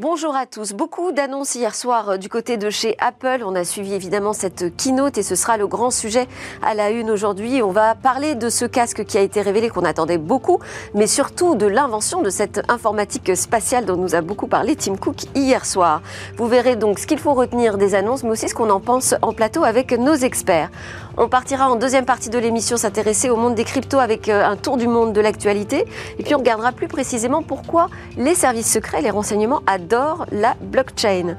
[0.00, 0.72] Bonjour à tous.
[0.72, 3.42] Beaucoup d'annonces hier soir euh, du côté de chez Apple.
[3.44, 6.26] On a suivi évidemment cette keynote et ce sera le grand sujet
[6.62, 7.60] à la une aujourd'hui.
[7.60, 10.58] On va parler de ce casque qui a été révélé, qu'on attendait beaucoup,
[10.94, 15.24] mais surtout de l'invention de cette informatique spatiale dont nous a beaucoup parlé Tim Cook
[15.34, 16.00] hier soir.
[16.38, 19.14] Vous verrez donc ce qu'il faut retenir des annonces, mais aussi ce qu'on en pense
[19.20, 20.70] en plateau avec nos experts.
[21.18, 24.56] On partira en deuxième partie de l'émission s'intéresser au monde des cryptos avec euh, un
[24.56, 25.84] tour du monde de l'actualité.
[26.18, 31.36] Et puis on regardera plus précisément pourquoi les services secrets, les renseignements adorent la blockchain.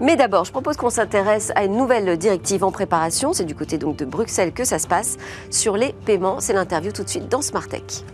[0.00, 3.32] Mais d'abord, je propose qu'on s'intéresse à une nouvelle directive en préparation.
[3.32, 5.16] C'est du côté donc de Bruxelles que ça se passe
[5.50, 6.40] sur les paiements.
[6.40, 8.04] C'est l'interview tout de suite dans Smart Tech.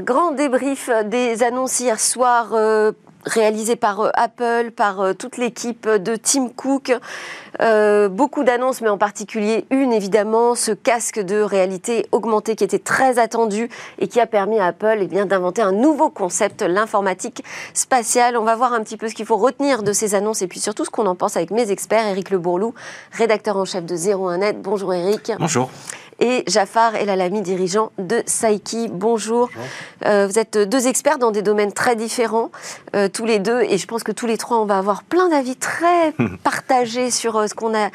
[0.00, 2.92] Grand débrief des annonces hier soir euh,
[3.24, 6.92] réalisé par euh, Apple, par euh, toute l'équipe de Tim Cook.
[7.60, 12.78] Euh, beaucoup d'annonces, mais en particulier une évidemment, ce casque de réalité augmentée qui était
[12.78, 17.44] très attendu et qui a permis à Apple eh bien, d'inventer un nouveau concept, l'informatique
[17.74, 18.36] spatiale.
[18.36, 20.60] On va voir un petit peu ce qu'il faut retenir de ces annonces et puis
[20.60, 22.06] surtout ce qu'on en pense avec mes experts.
[22.06, 22.74] Eric Le Bourlou,
[23.12, 24.60] rédacteur en chef de 01net.
[24.62, 25.32] Bonjour Eric.
[25.38, 25.70] Bonjour
[26.22, 28.88] et Jafar Elalami, dirigeant de Saiki.
[28.88, 29.50] Bonjour.
[30.06, 32.50] Euh, vous êtes deux experts dans des domaines très différents,
[32.94, 35.28] euh, tous les deux, et je pense que tous les trois, on va avoir plein
[35.28, 36.12] d'avis très
[36.44, 37.90] partagés sur euh, ce qu'on a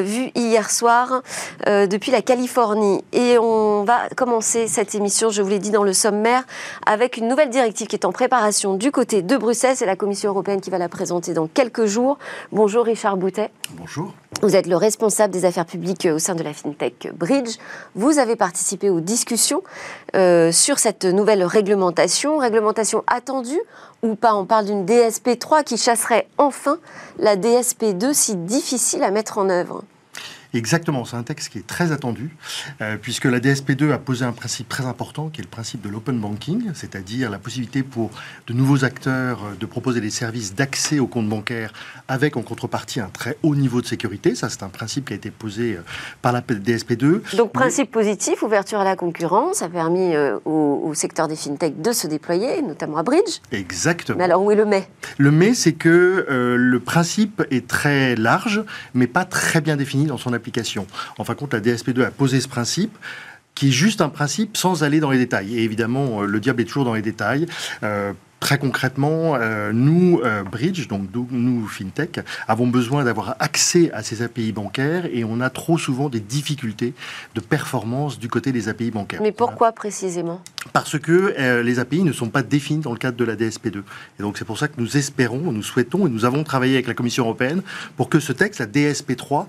[0.00, 1.22] vu hier soir
[1.66, 3.04] depuis la Californie.
[3.12, 6.44] Et on va commencer cette émission, je vous l'ai dit dans le sommaire,
[6.86, 9.76] avec une nouvelle directive qui est en préparation du côté de Bruxelles.
[9.76, 12.18] C'est la Commission européenne qui va la présenter dans quelques jours.
[12.50, 13.50] Bonjour Richard Boutet.
[13.76, 14.14] Bonjour.
[14.42, 17.57] Vous êtes le responsable des affaires publiques au sein de la FinTech Bridge.
[17.94, 19.62] Vous avez participé aux discussions
[20.14, 23.60] euh, sur cette nouvelle réglementation, réglementation attendue
[24.02, 24.34] ou pas?
[24.34, 26.78] On parle d'une DSP 3 qui chasserait enfin
[27.18, 29.82] la DSP 2 si difficile à mettre en œuvre.
[30.54, 32.30] Exactement, c'est un texte qui est très attendu,
[32.80, 35.90] euh, puisque la DSP2 a posé un principe très important, qui est le principe de
[35.90, 38.10] l'open banking, c'est-à-dire la possibilité pour
[38.46, 41.74] de nouveaux acteurs euh, de proposer des services d'accès au compte bancaire
[42.08, 44.34] avec en contrepartie un très haut niveau de sécurité.
[44.34, 45.82] Ça, c'est un principe qui a été posé euh,
[46.22, 47.36] par la DSP2.
[47.36, 50.14] Donc, principe positif, ouverture à la concurrence, a permis
[50.44, 53.40] au, secteur des fintechs de se déployer, notamment à Bridge.
[53.52, 54.16] Exactement.
[54.16, 54.88] Mais alors, où est le mais?
[55.18, 58.64] Le mais, c'est que le principe est très large,
[58.94, 60.32] mais pas très bien défini dans son
[61.18, 62.96] En fin de compte, la DSP2 a posé ce principe
[63.54, 65.58] qui est juste un principe sans aller dans les détails.
[65.58, 67.46] Et évidemment, euh, le diable est toujours dans les détails.
[67.82, 74.04] Euh, Très concrètement, euh, nous, euh, Bridge, donc nous, FinTech, avons besoin d'avoir accès à
[74.04, 76.94] ces API bancaires et on a trop souvent des difficultés
[77.34, 79.20] de performance du côté des API bancaires.
[79.22, 80.40] Mais pourquoi précisément?
[80.72, 83.82] Parce que euh, les API ne sont pas définies dans le cadre de la DSP2.
[84.18, 86.86] Et donc c'est pour ça que nous espérons, nous souhaitons et nous avons travaillé avec
[86.86, 87.62] la Commission européenne
[87.96, 89.46] pour que ce texte, la DSP3,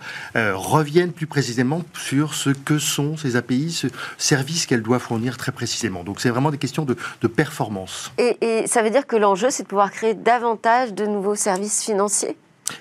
[0.56, 5.52] revienne plus précisément sur ce que sont ces API, ce service qu'elles doivent fournir très
[5.52, 6.04] précisément.
[6.04, 6.96] Donc c'est vraiment des questions de,
[7.28, 8.12] performance.
[8.18, 11.84] Et, et ça veut dire que l'enjeu, c'est de pouvoir créer davantage de nouveaux services
[11.84, 12.38] financiers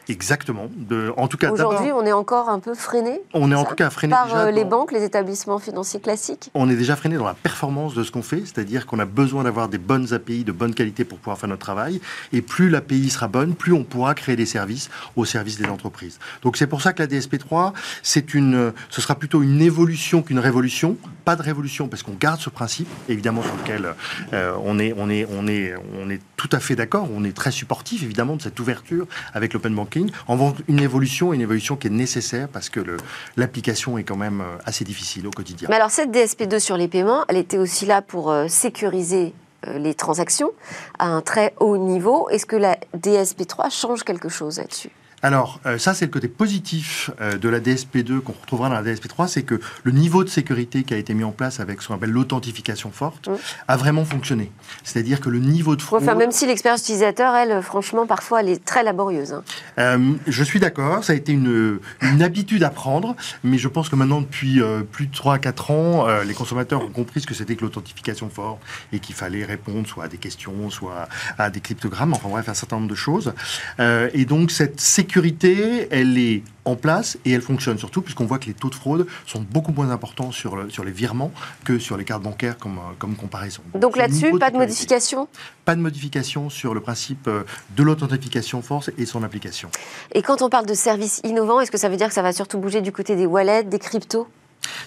[0.09, 0.69] Exactement.
[0.77, 3.21] De, en tout cas, aujourd'hui, on est encore un peu freiné.
[3.35, 6.51] On est en tout cas freiné par euh, les banques, les établissements financiers classiques.
[6.55, 9.45] On est déjà freiné dans la performance de ce qu'on fait, c'est-à-dire qu'on a besoin
[9.45, 12.01] d'avoir des bonnes API de bonne qualité pour pouvoir faire notre travail.
[12.33, 16.19] Et plus l'API sera bonne, plus on pourra créer des services au service des entreprises.
[16.43, 17.73] Donc c'est pour ça que la DSP3,
[18.03, 20.97] c'est une, ce sera plutôt une évolution qu'une révolution.
[21.25, 23.95] Pas de révolution parce qu'on garde ce principe, évidemment sur lequel
[24.33, 27.09] euh, on est, on est, on est, on est tout à fait d'accord.
[27.15, 31.41] On est très supportif évidemment de cette ouverture avec l'open banking, en une évolution, une
[31.41, 32.81] évolution qui est nécessaire parce que
[33.37, 35.69] l'application est quand même euh, assez difficile au quotidien.
[35.71, 39.35] Mais alors cette DSP2 sur les paiements, elle était aussi là pour euh, sécuriser
[39.67, 40.51] euh, les transactions
[40.99, 42.29] à un très haut niveau.
[42.31, 44.91] Est-ce que la DSP3 change quelque chose là-dessus?
[45.23, 48.83] Alors, euh, ça, c'est le côté positif euh, de la DSP2 qu'on retrouvera dans la
[48.83, 51.89] DSP3, c'est que le niveau de sécurité qui a été mis en place avec ce
[51.89, 53.29] qu'on appelle l'authentification forte
[53.67, 54.53] a vraiment fonctionné.
[54.85, 56.03] C'est-à-dire que le niveau de fraude...
[56.03, 59.33] Enfin, même si l'expérience utilisateur, elle, franchement, parfois, elle est très laborieuse.
[59.33, 59.43] Hein.
[59.79, 63.89] Euh, je suis d'accord, ça a été une, une, habitude à prendre, mais je pense
[63.89, 64.61] que maintenant, depuis
[64.93, 68.29] plus de 3 à 4 ans, les consommateurs ont compris ce que c'était que l'authentification
[68.29, 68.61] forte
[68.93, 71.09] et qu'il fallait répondre soit à des questions, soit
[71.39, 73.33] à des cryptogrammes, enfin bref, un certain nombre de choses.
[73.79, 78.39] et donc, cette sécurité sécurité, elle est en place et elle fonctionne surtout puisqu'on voit
[78.39, 81.33] que les taux de fraude sont beaucoup moins importants sur, le, sur les virements
[81.65, 83.63] que sur les cartes bancaires comme, comme comparaison.
[83.75, 85.27] Donc là-dessus, pas de modification
[85.65, 87.45] Pas de modification sur le principe euh,
[87.75, 89.71] de l'authentification force et son application.
[90.13, 92.35] Et quand on parle de services innovants, est-ce que ça veut dire que ça va
[92.35, 94.29] surtout bouger du côté des wallets, des cryptos?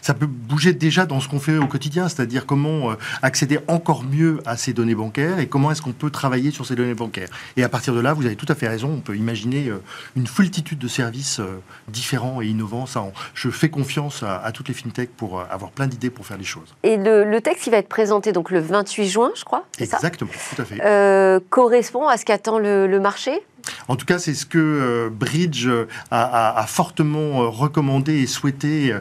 [0.01, 4.03] Ça peut bouger déjà dans ce qu'on fait au quotidien, c'est-à-dire comment euh, accéder encore
[4.03, 7.29] mieux à ces données bancaires et comment est-ce qu'on peut travailler sur ces données bancaires.
[7.57, 9.81] Et à partir de là, vous avez tout à fait raison, on peut imaginer euh,
[10.15, 12.85] une foultitude de services euh, différents et innovants.
[12.85, 13.03] Ça,
[13.33, 16.75] je fais confiance à, toutes les fintechs pour avoir plein d'idées pour faire les choses.
[16.83, 19.65] Et le, texte qui va être présenté donc le 28 juin, je crois.
[19.79, 21.41] Exactement, tout à fait.
[21.50, 23.41] correspond à ce qu'attend le marché?
[23.88, 28.94] En tout cas, c'est ce que euh, Bridge euh, a, fortement euh, recommandé et souhaité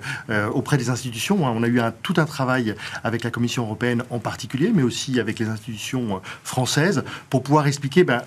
[0.53, 1.47] auprès des institutions.
[1.47, 1.53] Hein.
[1.55, 2.75] On a eu tout un travail
[3.05, 8.05] avec la Commission européenne en particulier, mais aussi avec les institutions françaises, pour pouvoir expliquer
[8.05, 8.23] ben,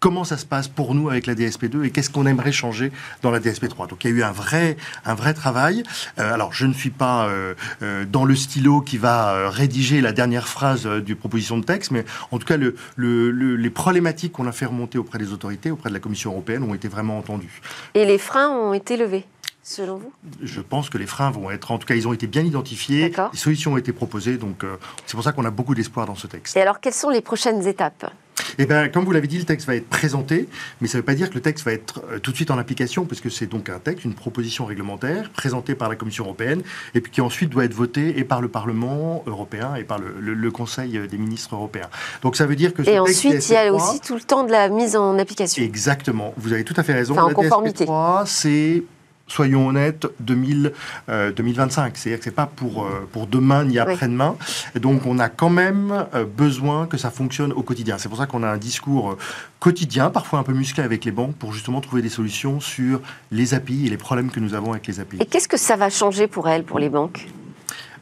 [0.00, 2.92] comment ça se passe pour nous avec la DSP2 et qu'est-ce qu'on aimerait changer
[3.22, 3.88] dans la DSP3.
[3.88, 5.82] Donc il y a eu un vrai, un vrai travail.
[6.18, 10.12] Euh, alors je ne suis pas euh, euh, dans le stylo qui va rédiger la
[10.12, 14.52] dernière phrase du proposition de texte, mais en tout cas le, les problématiques qu'on a
[14.52, 17.60] fait remonter auprès des autorités, auprès de la Commission européenne, ont été vraiment entendues.
[17.94, 19.24] Et les freins ont été levés
[19.68, 20.12] selon vous?
[20.42, 23.12] Je pense que les freins vont être, en tout cas, ils ont été bien identifiés,
[23.32, 24.64] les solutions ont été proposées, donc
[25.06, 26.56] c'est pour ça qu'on a beaucoup d'espoir dans ce texte.
[26.56, 28.12] Et alors, quelles sont les prochaines étapes?
[28.58, 30.48] Eh bien, comme vous l'avez dit, le texte va être présenté,
[30.80, 32.50] mais ça ne veut pas dire que le texte va être euh, tout de suite
[32.50, 36.62] en application, puisque c'est donc un texte, une proposition réglementaire présentée par la Commission européenne,
[36.94, 40.48] et puis qui ensuite doit être votée et par le Parlement européen et par le,
[40.48, 41.88] Conseil des ministres européens.
[42.22, 44.44] Donc ça veut dire que ce et ensuite, il y a aussi tout le temps
[44.44, 45.62] de la mise en application.
[45.62, 46.32] Exactement.
[46.38, 47.12] Vous avez tout à fait raison.
[47.12, 47.86] Enfin, en conformité.
[48.24, 48.82] c'est
[49.28, 50.72] soyons honnêtes, 2000,
[51.08, 51.86] 2025.
[51.86, 54.36] Euh, C'est-à-dire que c'est pas pour, euh, pour demain ni après-demain.
[54.80, 57.98] Donc on a quand même euh, besoin que ça fonctionne au quotidien.
[57.98, 59.16] C'est pour ça qu'on a un discours
[59.60, 63.54] quotidien, parfois un peu musclé avec les banques, pour justement trouver des solutions sur les
[63.54, 65.18] API et les problèmes que nous avons avec les API.
[65.20, 67.26] Et qu'est-ce que ça va changer pour elles, pour les banques?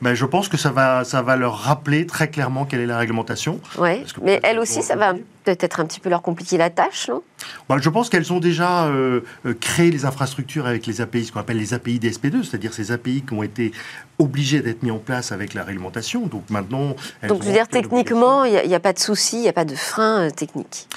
[0.03, 2.99] Ben, je pense que ça va, ça va leur rappeler très clairement quelle est la
[2.99, 3.61] réglementation.
[3.79, 5.15] Oui, mais elles aussi, ça va
[5.45, 7.23] peut-être un petit peu leur compliquer la tâche, non?
[7.69, 11.33] Ben, Je pense qu'elles ont déjà euh, euh, créé les infrastructures avec les API, ce
[11.33, 13.73] qu'on appelle les API DSP2, c'est-à-dire ces API qui ont été
[14.19, 16.27] obligés d'être mis en place avec la réglementation.
[16.27, 16.97] Donc maintenant...
[17.29, 19.65] Donc je veux dire, techniquement, il n'y a, pas de souci, il n'y a pas
[19.65, 20.89] de frein euh, technique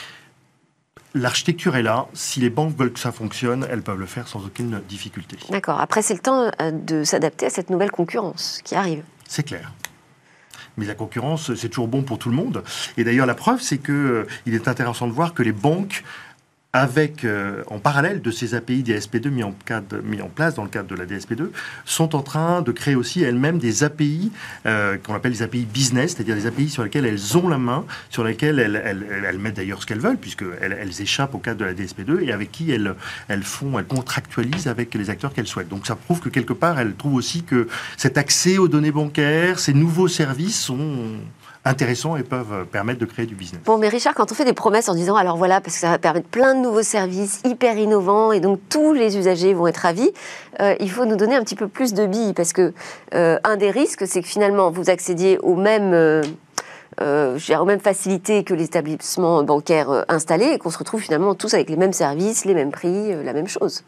[1.16, 2.08] L'architecture est là.
[2.14, 5.38] Si les banques veulent que ça fonctionne, elles peuvent le faire sans aucune difficulté.
[5.50, 5.80] D'accord.
[5.80, 9.04] Après, c'est le temps euh, de s'adapter à cette nouvelle concurrence qui arrive.
[9.28, 9.72] C'est clair.
[10.78, 12.64] Mais la concurrence, c'est toujours bon pour tout le monde.
[12.96, 16.04] Et d'ailleurs, la preuve, c'est qu'il euh, est intéressant de voir que les banques
[16.72, 19.56] avec, euh, en parallèle de ces API DSP2 mis en,
[20.04, 21.50] mis en place dans le cadre de la DSP2,
[21.84, 24.32] sont en train de créer aussi elles-mêmes des API
[24.68, 27.86] euh, qu'on appelle les API business, c'est-à-dire des API sur lesquelles elles ont la main,
[28.12, 31.74] sur lesquelles elles, mettent d'ailleurs ce qu'elles veulent, puisqu'elles elles échappent au cadre de la
[31.74, 32.96] DSP2, et avec qui elles
[33.44, 35.70] font, elles contractualisent avec les acteurs qu'elles souhaitent.
[35.70, 37.68] Donc ça prouve que quelque part, elles trouvent aussi que
[37.98, 41.18] cet accès aux données bancaires, ces nouveaux services sont
[41.70, 43.62] intéressants et peuvent permettre de créer du business.
[43.66, 45.90] Bon, mais Richard, quand on fait des promesses en disant alors voilà, parce que ça
[45.90, 49.78] va permettre plein de nouveaux services hyper innovants et donc tous les usagers vont être
[49.78, 50.12] ravis,
[50.60, 52.74] euh, il faut nous donner un petit peu plus de billes parce que
[53.14, 55.94] euh, un des risques, c'est que finalement vous accédiez aux mêmes.
[55.94, 56.24] Euh,
[57.02, 61.70] aux mêmes facilités que les établissements bancaires installés et qu'on se retrouve finalement tous avec
[61.70, 63.86] les mêmes services, les mêmes prix, la même chose.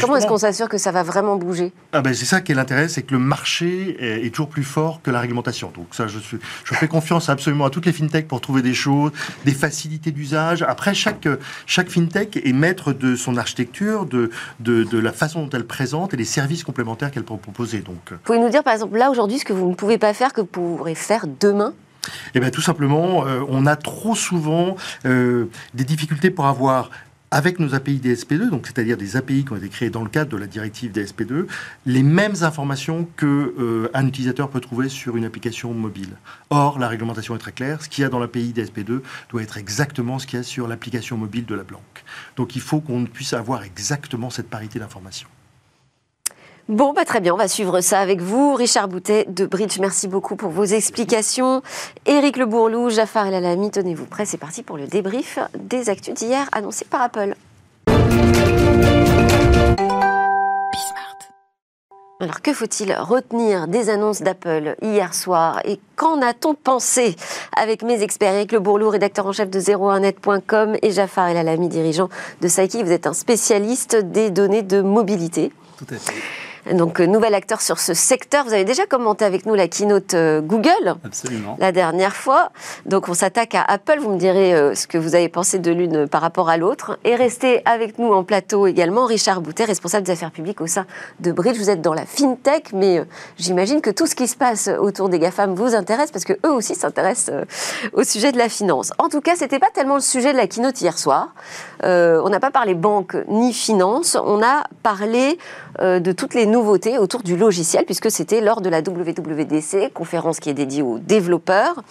[0.00, 2.54] Comment est-ce qu'on s'assure que ça va vraiment bouger ah ben C'est ça qui est
[2.54, 5.70] l'intérêt, c'est que le marché est, toujours plus fort que la réglementation.
[5.74, 8.74] Donc ça, je, suis, je fais confiance absolument à toutes les fintechs pour trouver des
[8.74, 9.12] choses,
[9.44, 10.62] des facilités d'usage.
[10.62, 11.28] Après, chaque,
[11.66, 16.14] chaque fintech est maître de son architecture, de, de, de la façon dont elle présente
[16.14, 17.80] et des services complémentaires qu'elle peut proposer.
[17.80, 20.32] Donc, Pouvez nous dire par exemple là aujourd'hui ce que vous ne pouvez pas faire
[20.32, 21.74] que vous pourrez faire demain?
[22.34, 26.90] Eh bien, tout simplement, euh, on a trop souvent euh, des difficultés pour avoir
[27.32, 30.30] avec nos API DSP2, donc c'est-à-dire des API qui ont été créées dans le cadre
[30.30, 31.46] de la directive DSP2,
[31.86, 36.18] les mêmes informations que euh, un utilisateur peut trouver sur une application mobile.
[36.50, 37.82] Or, la réglementation est très claire.
[37.82, 40.68] Ce qu'il y a dans l'API DSP2 doit être exactement ce qu'il y a sur
[40.68, 42.04] l'application mobile de la banque.
[42.36, 45.28] Donc, il faut qu'on puisse avoir exactement cette parité d'informations.
[46.72, 48.54] Bon, bah, très bien, on va suivre ça avec vous.
[48.54, 51.60] Richard Boutet de Bridge, merci beaucoup pour vos explications.
[52.06, 56.14] Éric Le Bourlou, Jafar El Alami, tenez-vous prêts, c'est parti pour le débrief des actus
[56.14, 57.34] d'hier annoncés par Apple.
[62.20, 67.16] Alors que faut-il retenir des annonces d'Apple hier soir et qu'en a-t-on pensé
[67.54, 68.32] avec mes experts?
[68.32, 72.08] Eric Le Bourlou, rédacteur en chef de 01net.com et Jafar El Alami, dirigeant
[72.40, 72.82] de Saiki.
[72.82, 75.52] Vous êtes un spécialiste des données de mobilité.
[75.76, 78.44] Tout à fait donc euh, nouvel acteur sur ce secteur.
[78.44, 81.56] Vous avez déjà commenté avec nous la keynote euh, Google Absolument.
[81.58, 82.50] la dernière fois.
[82.86, 83.98] Donc on s'attaque à Apple.
[84.00, 86.98] Vous me direz euh, ce que vous avez pensé de l'une par rapport à l'autre.
[87.04, 90.86] Et restez avec nous en plateau également Richard Boutet, responsable des affaires publiques au sein
[91.20, 91.58] de Bridge.
[91.58, 93.02] Vous êtes dans la fintech, mais
[93.38, 96.52] j'imagine que tout ce qui se passe autour des GAFAM vous intéresse parce que eux
[96.52, 97.34] aussi s'intéressent
[97.92, 98.92] au sujet de la finance.
[98.98, 101.34] En tout cas, c'était pas tellement le sujet de la keynote hier soir.
[101.82, 104.16] on n'a pas parlé banque ni finance.
[104.24, 105.38] On a parlé
[105.80, 110.50] de toutes les nouveautés autour du logiciel, puisque c'était lors de la WWDC, conférence qui
[110.50, 111.82] est dédiée aux développeurs.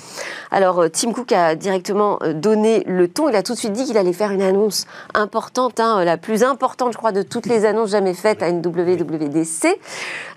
[0.51, 3.27] Alors, Tim Cook a directement donné le ton.
[3.27, 6.43] Il a tout de suite dit qu'il allait faire une annonce importante, hein, la plus
[6.43, 9.77] importante, je crois, de toutes les annonces jamais faites à une WWDC.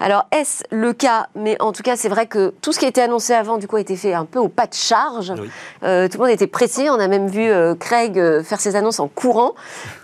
[0.00, 1.28] Alors, est-ce le cas?
[1.36, 3.68] Mais en tout cas, c'est vrai que tout ce qui a été annoncé avant, du
[3.68, 5.28] coup, a été fait un peu au pas de charge.
[5.28, 5.38] tout
[5.82, 6.90] le monde était pressé.
[6.90, 9.54] On a même vu Craig faire ses annonces en courant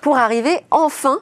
[0.00, 1.20] pour arriver enfin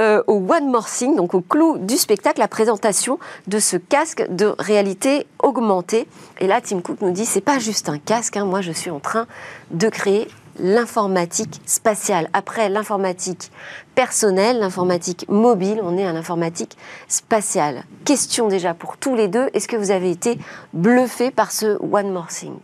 [0.00, 4.26] euh, au One More Thing, donc au clou du spectacle, la présentation de ce casque
[4.28, 6.06] de réalité augmentée.
[6.40, 8.44] Et là, Tim Cook nous dit, c'est pas juste un casque, hein.
[8.44, 9.26] moi je suis en train
[9.70, 10.28] de créer
[10.58, 12.28] l'informatique spatiale.
[12.32, 13.50] Après l'informatique
[13.94, 16.76] personnelle, l'informatique mobile, on est à l'informatique
[17.08, 17.84] spatiale.
[18.04, 20.38] Question déjà pour tous les deux, est-ce que vous avez été
[20.72, 22.56] bluffé par ce One More Thing?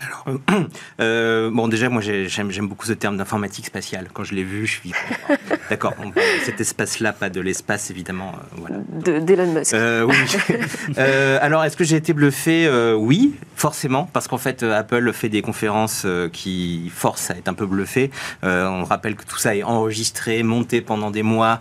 [0.00, 0.24] Alors,
[1.00, 4.08] euh, bon, déjà, moi, j'aime beaucoup ce terme d'informatique spatiale.
[4.12, 4.92] Quand je l'ai vu, je suis
[5.70, 5.94] d'accord.
[6.44, 8.32] Cet espace-là, pas de l'espace, évidemment.
[8.34, 9.20] Euh, voilà.
[9.20, 9.74] D'Elon Musk.
[9.74, 10.96] Euh, oui.
[11.40, 12.68] alors, est-ce que j'ai été bluffé?
[12.96, 17.66] Oui, forcément, parce qu'en fait, Apple fait des conférences qui forcent à être un peu
[17.66, 18.10] bluffé.
[18.42, 21.60] on rappelle que tout ça est enregistré, monté pendant des mois,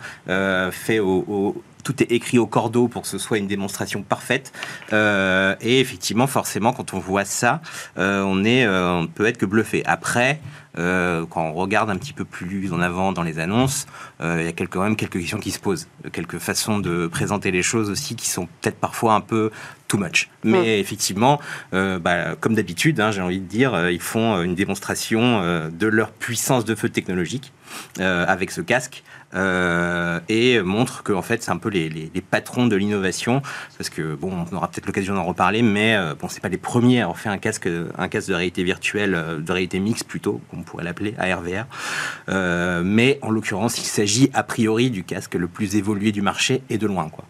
[0.71, 4.51] fait au tout est écrit au cordeau pour que ce soit une démonstration parfaite.
[4.93, 7.61] Euh, et effectivement, forcément, quand on voit ça,
[7.97, 9.83] euh, on, est, euh, on peut être que bluffé.
[9.85, 10.39] Après,
[10.75, 13.85] quand on regarde un petit peu plus en avant dans les annonces,
[14.19, 17.51] il y a quelques, quand même quelques questions qui se posent, quelques façons de présenter
[17.51, 19.51] les choses aussi qui sont peut-être parfois un peu
[19.87, 20.31] too much.
[20.43, 21.39] Mais effectivement,
[21.71, 26.65] bah, comme d'habitude, hein, j'ai envie de dire, ils font une démonstration de leur puissance
[26.65, 27.53] de feu technologique
[27.99, 29.03] avec ce casque.
[29.35, 33.41] Euh, et montre que en fait c'est un peu les, les, patrons de l'innovation
[33.77, 36.57] parce que bon on aura peut-être l'occasion d'en reparler mais euh, bon c'est pas les
[36.57, 37.67] premiers à avoir fait un casque
[37.97, 41.65] un casque de réalité virtuelle euh, de réalité mixte plutôt qu'on pourrait l'appeler ARVR
[42.83, 46.77] mais en l'occurrence il s'agit a priori du casque le plus évolué du marché et
[46.77, 47.25] de loin quoi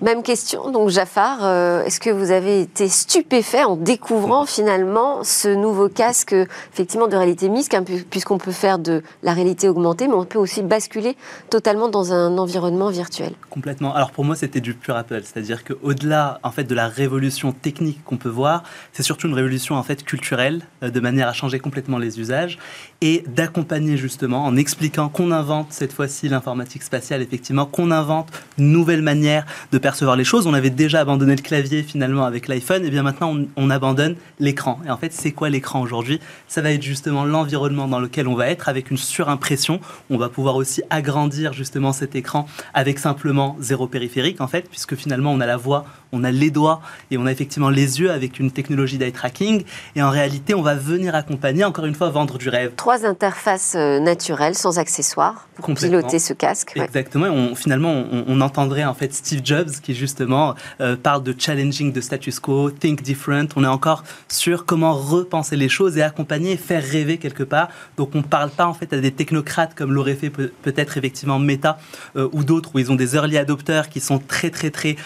[0.00, 5.48] même question, donc Jafar, euh, est-ce que vous avez été stupéfait en découvrant finalement ce
[5.48, 6.34] nouveau casque
[6.72, 7.76] effectivement de réalité mixte,
[8.10, 11.16] puisqu'on peut faire de la réalité augmentée, mais on peut aussi basculer
[11.50, 13.32] totalement dans un environnement virtuel?
[13.50, 13.94] Complètement.
[13.94, 18.04] Alors pour moi, c'était du pur Apple, c'est-à-dire qu'au-delà en fait de la révolution technique
[18.04, 18.62] qu'on peut voir,
[18.92, 22.58] c'est surtout une révolution en fait culturelle, euh, de manière à changer complètement les usages
[23.00, 28.28] et d'accompagner justement en expliquant qu'on invente cette fois-ci l'informatique spatiale, effectivement, qu'on invente
[28.58, 30.46] une nouvelle manière de percevoir les choses.
[30.46, 34.80] On avait déjà abandonné le clavier finalement avec l'iPhone, et bien maintenant on, abandonne l'écran.
[34.86, 36.20] Et en fait, c'est quoi l'écran aujourd'hui?
[36.48, 39.78] Ça va être justement l'environnement dans lequel on va être avec une surimpression.
[40.10, 44.96] On va pouvoir aussi agrandir justement cet écran avec simplement zéro périphérique en fait, puisque
[44.96, 48.10] finalement on a la voix, on a les doigts et on a effectivement les yeux
[48.10, 49.64] avec une technologie d'eye tracking.
[49.94, 53.74] Et en réalité, on va venir accompagner, encore une fois, vendre du rêve trois interfaces
[53.76, 56.72] euh, naturelles, sans accessoires, pour piloter ce casque.
[56.74, 57.26] Exactement.
[57.26, 62.00] On, finalement, on, entendrait en fait Steve Jobs qui justement euh, parle de challenging the
[62.00, 63.48] status quo, think different.
[63.56, 67.68] On est encore sur comment repenser les choses et accompagner et faire rêver quelque part.
[67.98, 71.38] Donc, on ne parle pas en fait à des technocrates comme l'aurait fait peut-être effectivement
[71.38, 71.78] Meta
[72.16, 74.96] euh, ou d'autres où ils ont des early adopters qui sont très très très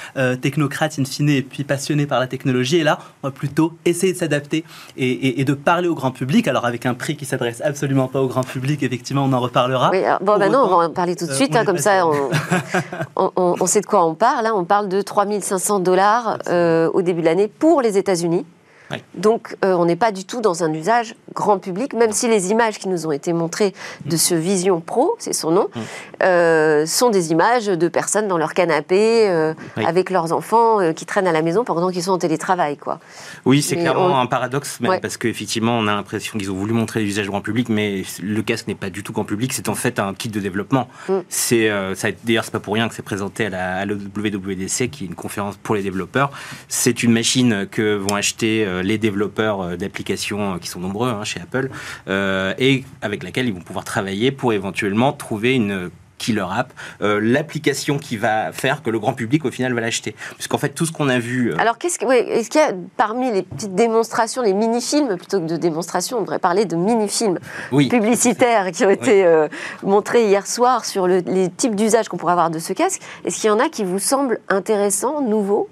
[0.41, 2.77] technocrates in fine et puis passionnés par la technologie.
[2.77, 4.65] Et là, on va plutôt essayer de s'adapter
[4.97, 6.47] et, et, de parler au grand public.
[6.47, 9.41] Alors avec un prix qui s'adresse à absolument pas au grand public, effectivement, on en
[9.41, 9.91] reparlera.
[9.91, 12.07] Oui, bon, maintenant, on va en parler tout de euh, suite, hein, comme ça,
[13.17, 14.45] on, sait de quoi on parle.
[14.45, 18.45] Là, on parle de 3500 dollars euh, au début de l'année pour les États-Unis.
[19.15, 22.51] Donc, euh, on n'est pas du tout dans un usage grand public, même si les
[22.51, 23.73] images qui nous ont été montrées
[24.05, 25.81] de ce Vision Pro, c'est son nom, mm.
[26.25, 31.27] euh, sont des images de personnes dans leur canapé, euh, avec leurs enfants qui traînent
[31.27, 32.77] à la maison pendant qu'ils sont en télétravail.
[32.77, 33.01] Quoi.
[33.45, 37.03] Oui, c'est clairement un paradoxe, même, parce qu'effectivement, on a l'impression qu'ils ont voulu montrer
[37.03, 39.99] l'usage grand public, mais le casque n'est pas du tout grand public, c'est en fait
[39.99, 40.89] un kit de développement.
[41.09, 41.13] Mm.
[41.29, 41.71] C'est,
[42.25, 45.07] d'ailleurs, c'est pas pour rien que c'est présenté à la, à la WWDC, qui est
[45.07, 46.31] une conférence pour les développeurs.
[46.69, 51.25] C'est une machine que vont acheter les développeurs euh, d'applications euh, qui sont nombreux hein,
[51.25, 51.71] chez Apple
[52.09, 57.99] euh, et avec laquelle ils vont pouvoir travailler pour éventuellement trouver une killer app, l'application
[57.99, 60.15] qui va faire que le grand public au final va l'acheter.
[60.35, 61.53] Puisqu'en fait tout ce qu'on a vu.
[61.55, 65.47] Alors qu'est-ce que, est-ce qu'il y a parmi les petites démonstrations, les mini-films plutôt que
[65.47, 67.41] de démonstrations, on devrait parler de mini-films
[67.91, 69.47] publicitaires qui ont été
[69.83, 73.03] montrés hier soir sur les types d'usages qu'on pourrait avoir de ce casque?
[73.25, 75.69] Est-ce qu'il y en a qui vous semblent intéressants, nouveaux?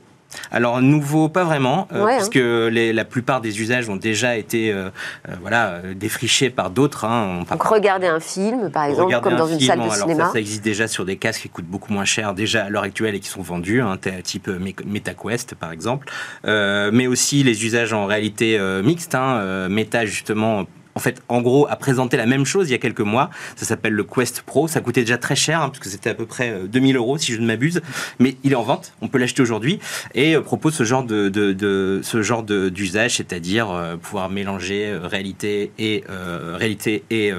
[0.50, 2.30] Alors nouveau, pas vraiment, euh, parce hein.
[2.32, 4.90] que la plupart des usages ont déjà été euh,
[5.28, 7.04] euh, voilà, défrichés par d'autres.
[7.04, 7.44] Hein.
[7.50, 10.30] Donc regarder un film, par exemple, comme dans une salle de cinéma.
[10.32, 13.14] Ça, existe déjà sur des casques qui coûtent beaucoup moins cher déjà à l'heure actuelle
[13.14, 16.08] et qui sont vendus, hein, type MetaQuest par exemple,
[16.44, 19.00] mais aussi les usages en réalité mixte.
[19.10, 23.00] Meta justement en fait, en gros, a présenté la même chose il y a quelques
[23.00, 23.30] mois.
[23.56, 24.68] Ça s'appelle le Quest Pro.
[24.68, 27.40] Ça coûtait déjà très cher, hein, puisque c'était à peu près 2000 euros, si je
[27.40, 27.80] ne m'abuse.
[28.18, 28.92] Mais il est en vente.
[29.00, 29.78] On peut l'acheter aujourd'hui
[30.14, 37.04] et propose ce genre de, de, ce genre d'usage, c'est-à-dire pouvoir mélanger réalité et réalité
[37.10, 37.32] et,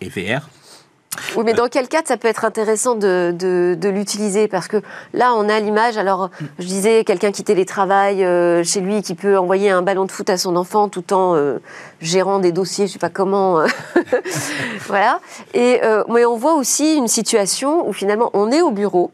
[0.00, 0.48] et VR.
[1.36, 4.48] Oui, mais dans quel cadre ça peut être intéressant de, l'utiliser?
[4.48, 4.78] Parce que
[5.14, 5.96] là, on a l'image.
[5.96, 10.12] Alors, je disais, quelqu'un qui télétravaille euh, chez lui, qui peut envoyer un ballon de
[10.12, 11.58] foot à son enfant tout en euh,
[12.00, 13.60] gérant des dossiers, je sais pas comment.
[13.60, 13.66] Euh,
[14.86, 15.20] voilà.
[15.54, 19.10] Et, mais on voit aussi une situation où finalement, on est au bureau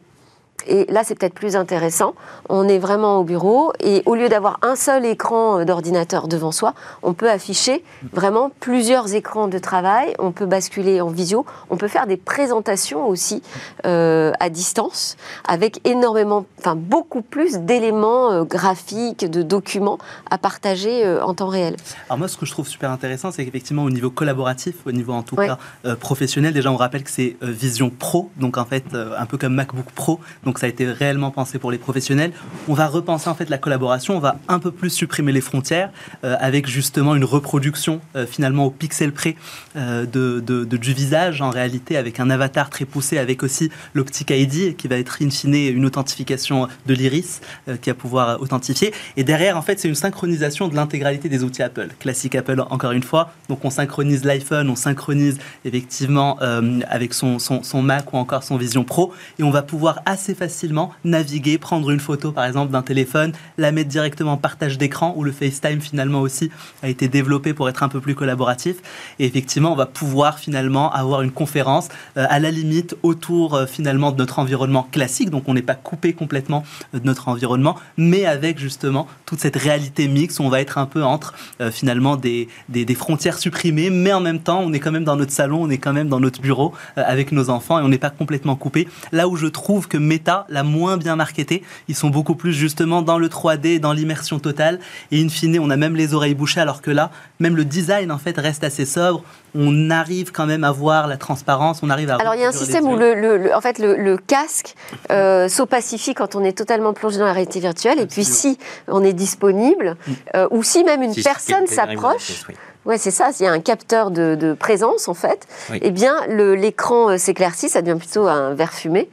[0.67, 2.15] et là, c'est peut-être plus intéressant.
[2.49, 6.51] On est vraiment au bureau et au lieu d'avoir un seul écran euh, d'ordinateur devant
[6.51, 10.13] soi, on peut afficher vraiment plusieurs écrans de travail.
[10.19, 11.45] On peut basculer en visio.
[11.69, 13.41] On peut faire des présentations aussi
[13.85, 15.17] euh, à distance
[15.47, 19.97] avec énormément, enfin beaucoup plus d'éléments euh, graphiques, de documents
[20.29, 21.75] à partager en temps réel.
[22.07, 25.13] Alors moi, ce que je trouve super intéressant, c'est qu'effectivement, au niveau collaboratif, au niveau
[25.13, 25.57] en tout cas
[25.99, 29.91] professionnel, déjà on rappelle que c'est Vision Pro, donc en fait un peu comme MacBook
[29.95, 30.19] Pro.
[30.43, 32.31] Donc donc ça a été réellement pensé pour les professionnels.
[32.67, 35.89] On va repenser en fait la collaboration, on va un peu plus supprimer les frontières
[36.23, 39.35] euh, avec justement une reproduction euh, finalement au pixel près
[39.75, 44.75] euh, de, du visage en réalité avec un avatar très poussé avec aussi l'optique ID
[44.75, 47.41] qui va être in fine une authentification de l'iris
[47.81, 48.93] qui va pouvoir authentifier.
[49.17, 51.89] Et derrière en fait c'est une synchronisation de l'intégralité des outils Apple.
[51.99, 53.33] Classique Apple encore une fois.
[53.49, 58.57] Donc on synchronise l'iPhone, on synchronise effectivement avec son, son, son Mac ou encore son
[58.57, 62.73] Vision Pro et on va pouvoir assez facilement facilement naviguer, prendre une photo par exemple
[62.73, 67.07] d'un téléphone, la mettre directement en partage d'écran où le FaceTime finalement aussi a été
[67.07, 68.77] développé pour être un peu plus collaboratif.
[69.19, 73.65] Et effectivement, on va pouvoir finalement avoir une conférence euh, à la limite autour euh,
[73.65, 75.29] finalement de notre environnement classique.
[75.29, 79.55] Donc on n'est pas coupé complètement euh, de notre environnement, mais avec justement toute cette
[79.55, 81.33] réalité mixte on va être un peu entre
[81.71, 85.15] finalement des, des, des, frontières supprimées, mais en même temps on est quand même dans
[85.15, 87.97] notre salon, on est quand même dans notre bureau avec nos enfants et on n'est
[87.97, 88.87] pas complètement coupé.
[89.11, 91.63] Là où je trouve que Meta la moins bien marketée.
[91.87, 94.79] Ils sont beaucoup plus justement dans le 3D, dans l'immersion totale.
[95.11, 98.11] Et in fine, on a même les oreilles bouchées, alors que là, même le design
[98.11, 99.23] en fait reste assez sobre.
[99.55, 102.15] On arrive quand même à voir la transparence, on arrive à.
[102.15, 104.75] Alors il y a un système où le, en fait le, casque
[105.11, 107.99] euh, s'opacifie quand on est totalement plongé dans la réalité virtuelle.
[107.99, 108.57] Et puis si
[108.87, 110.11] on est disponible, mm.
[110.35, 112.45] euh, ou si même une personne s'approche.
[112.49, 112.55] Oui,
[112.97, 113.31] c'est ça.
[113.39, 115.47] Il y a un capteur de, présence, en fait.
[115.81, 119.09] Eh bien, l'écran euh, s'éclaircit, ça devient plutôt un verre fumé.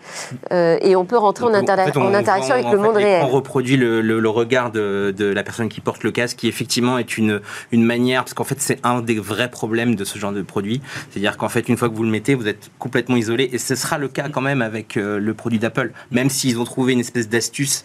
[0.53, 3.25] Euh, et on peut rentrer en, interaction avec le monde réel.
[3.25, 7.41] On reproduit le, regard de, la personne qui porte le casque, qui effectivement est une,
[7.73, 10.81] une manière, parce qu'en fait, c'est un des vrais problèmes de ce genre de produit.
[11.11, 13.49] C'est-à-dire qu'en fait, une fois que vous le mettez, vous êtes complètement isolé.
[13.53, 15.93] Et ce sera le cas quand même avec euh, le produit d'Apple.
[16.11, 17.85] Même s'ils ont trouvé une espèce d'astuce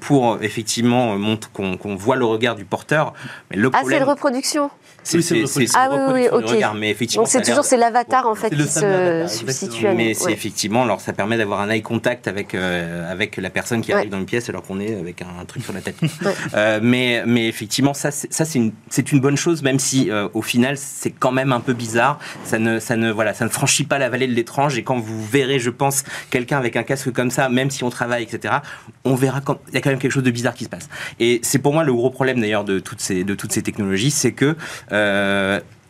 [0.00, 1.16] pour effectivement
[1.52, 3.12] qu'on voit le regard du porteur.
[3.50, 4.70] Mais le ah, c'est une reproduction
[5.22, 6.56] c'est ah, oui, oui, ok.
[6.76, 7.24] mais effectivement.
[7.24, 11.00] Donc c'est toujours c'est l'avatar en fait qui se substitue à Mais c'est effectivement, alors
[11.00, 14.26] ça permet d'avoir un eye contact avec euh, avec la personne qui arrive dans une
[14.26, 15.96] pièce alors qu'on est avec un, truc sur la tête.
[16.54, 20.28] euh, mais mais effectivement, ça ça c'est une c'est une bonne chose, même si euh,
[20.34, 22.18] au final c'est quand même un peu bizarre.
[22.44, 24.78] Ça ne ça ne voilà, ça ne franchit pas la vallée de l'étrange.
[24.78, 27.90] Et quand vous verrez, je pense, quelqu'un avec un casque comme ça, même si on
[27.90, 28.54] travaille, etc.,
[29.04, 30.88] on verra quand il y a quand même quelque chose de bizarre qui se passe.
[31.18, 34.10] Et c'est pour moi le gros problème d'ailleurs de toutes ces de toutes ces technologies,
[34.10, 34.56] c'est que
[34.92, 35.09] euh,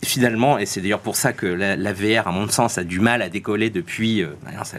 [0.03, 3.23] finalement, et c'est d'ailleurs pour ça que la, VR, à mon sens, a du mal
[3.23, 4.29] à décoller depuis, euh,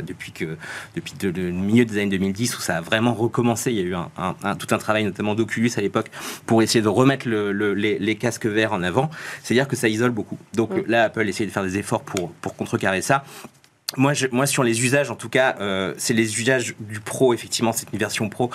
[0.04, 0.58] depuis, que,
[0.96, 3.72] depuis le milieu des années 2010, où ça a vraiment recommencé.
[3.72, 6.10] Il y a eu un, tout un travail, notamment d'Oculus à l'époque,
[6.46, 9.10] pour essayer de remettre les, casques VR en avant.
[9.44, 10.38] C'est-à-dire que ça isole beaucoup.
[10.54, 13.24] Donc là, Apple essaie de faire des efforts pour, pour contrecarrer ça.
[13.98, 17.34] Moi, je, moi, sur les usages, en tout cas, euh, c'est les usages du Pro,
[17.34, 18.50] effectivement, c'est une version Pro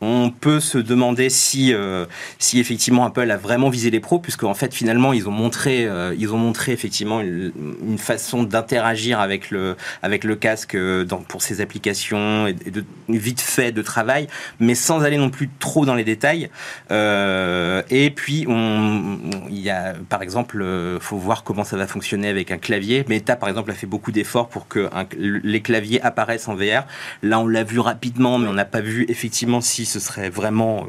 [0.00, 2.06] on peut se demander si, euh,
[2.38, 5.86] si effectivement Apple a vraiment visé les pros, puisque en fait finalement ils ont montré,
[5.86, 7.52] euh, ils ont montré effectivement une,
[7.98, 13.72] façon d'interagir avec le, avec le casque euh, pour ses applications et, de vite fait
[13.72, 14.28] de travail,
[14.60, 16.48] mais sans aller non plus trop dans les détails.
[16.90, 19.18] et puis on,
[19.50, 20.64] il y a par exemple,
[21.00, 23.04] faut voir comment ça va fonctionner avec un clavier.
[23.08, 26.84] Meta par exemple a fait beaucoup d'efforts pour que les claviers apparaissent en VR.
[27.22, 30.86] Là on l'a vu rapidement, mais on n'a pas vu effectivement si ce serait vraiment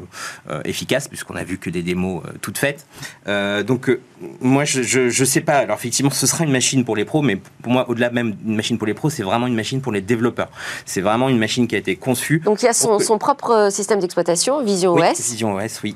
[0.48, 2.86] euh, euh, efficace, puisqu'on a vu que des démos euh, toutes faites.
[3.66, 3.90] donc,
[4.40, 5.58] moi, je ne sais pas.
[5.58, 8.56] Alors, effectivement, ce sera une machine pour les pros, mais pour moi, au-delà même d'une
[8.56, 10.50] machine pour les pros, c'est vraiment une machine pour les développeurs.
[10.84, 12.40] C'est vraiment une machine qui a été conçue.
[12.40, 15.16] Donc, il y a son, son propre système d'exploitation, Vision OS.
[15.16, 15.94] Vision OS, oui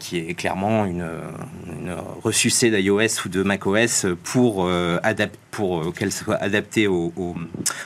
[0.00, 1.06] qui est clairement une,
[1.68, 4.66] une ressucée d'iOS ou de macOS pour,
[5.54, 7.12] pour qu'elle soit adaptée au,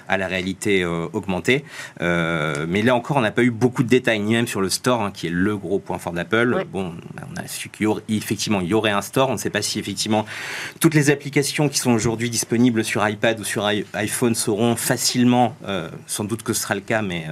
[0.08, 1.64] à la réalité augmentée.
[2.00, 5.02] mais là encore, on n'a pas eu beaucoup de détails, ni même sur le store,
[5.02, 6.64] hein, qui est le gros point fort d'Apple.
[6.72, 9.28] Bon, on a su qu'effectivement, il y aurait un store.
[9.28, 10.24] On ne sait pas si effectivement
[10.80, 15.54] toutes les applications qui sont aujourd'hui disponibles sur iPad ou sur iPhone seront facilement,
[16.06, 17.26] sans doute que ce sera le cas, mais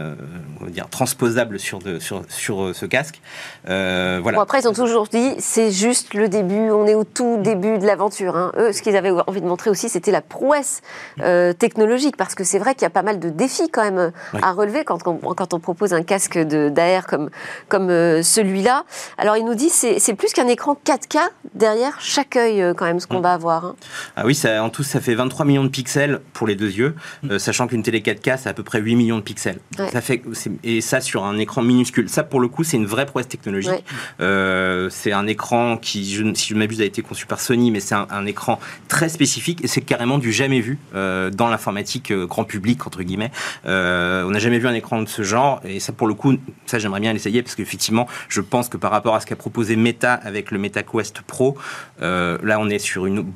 [0.60, 3.20] on va dire transposables sur, de, sur, sur ce casque.
[3.64, 4.20] voilà.
[4.20, 7.78] Bon, après, ils ont toujours dit, c'est juste le début, on est au tout début
[7.78, 8.36] de l'aventure.
[8.36, 8.52] Hein.
[8.56, 10.82] Eux, ce qu'ils avaient envie de montrer aussi, c'était la prouesse
[11.20, 14.12] euh, technologique, parce que c'est vrai qu'il y a pas mal de défis quand même
[14.42, 17.30] à relever quand on, quand on propose un casque d'AR comme,
[17.68, 18.84] comme euh, celui-là.
[19.18, 21.18] Alors, il nous dit, c'est plus qu'un écran 4K
[21.54, 23.22] derrière chaque œil, euh, quand même, ce qu'on mm.
[23.22, 23.64] va avoir.
[23.64, 23.76] Hein.
[24.16, 26.94] Ah oui, ça, en tout, ça fait 23 millions de pixels pour les deux yeux,
[27.22, 27.38] mm.
[27.38, 29.58] sachant qu'une télé 4K, c'est à peu près 8 millions de pixels.
[29.92, 30.22] Ça fait,
[30.64, 32.08] et ça sur un écran minuscule.
[32.08, 33.84] Ça, pour le coup, c'est une vraie prouesse technologique.
[34.18, 38.26] c'est un écran qui, si je m'abuse, a été conçu par Sony, mais c'est un,
[38.26, 38.58] écran
[38.88, 43.02] très spécifique et c'est carrément du jamais vu euh, dans l'informatique euh, grand public, entre
[43.02, 43.30] guillemets.
[43.66, 46.36] Euh, on n'a jamais vu un écran de ce genre et ça, pour le coup,
[46.66, 49.76] ça j'aimerais bien l'essayer parce qu'effectivement, je pense que par rapport à ce qu'a proposé
[49.76, 51.56] Meta avec le Meta Quest Pro,
[52.00, 53.26] là on est sur une,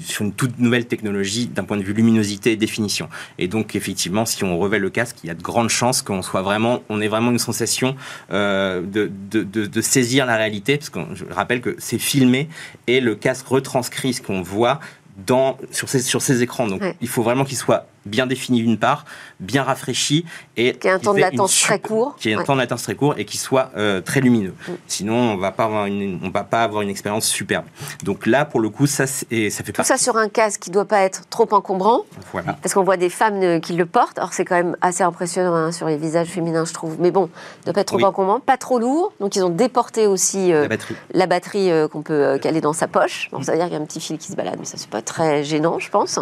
[0.00, 3.08] sur une toute nouvelle technologie d'un point de vue luminosité et définition.
[3.38, 6.22] Et donc, effectivement, si on revêt le casque, il y a de grandes chances qu'on
[6.22, 7.96] soit vraiment, on ait vraiment une sensation
[8.30, 12.48] de, de, de, saisir la réalité, parce que je rappelle que c'est filmé
[12.86, 14.80] et le casque retranscrit ce qu'on voit
[15.26, 16.66] dans, sur, ces, sur ces écrans.
[16.66, 19.04] Donc il faut vraiment qu'il soit bien défini d'une part,
[19.40, 20.24] bien rafraîchi
[20.56, 22.82] et qui ait un temps de latence très court, qui ait un temps de latence
[22.82, 24.54] très court et qui soit euh, très lumineux.
[24.68, 24.72] Mm.
[24.86, 27.64] Sinon, on va pas avoir une, on va pas avoir une expérience superbe.
[28.04, 30.70] Donc là, pour le coup, ça, et ça fait tout ça sur un casque qui
[30.70, 32.02] doit pas être trop encombrant.
[32.32, 32.56] Voilà.
[32.62, 34.18] Parce qu'on voit des femmes euh, qui le portent.
[34.18, 36.96] Alors c'est quand même assez impressionnant hein, sur les visages féminins, je trouve.
[37.00, 37.22] Mais bon,
[37.60, 39.12] ne doit pas être trop encombrant, pas trop lourd.
[39.20, 40.68] Donc ils ont déporté aussi euh,
[41.12, 43.28] la batterie, qu'on peut caler dans sa poche.
[43.32, 44.76] Bon, ça veut dire qu'il y a un petit fil qui se balade, mais ça
[44.76, 46.18] c'est pas très gênant, je pense.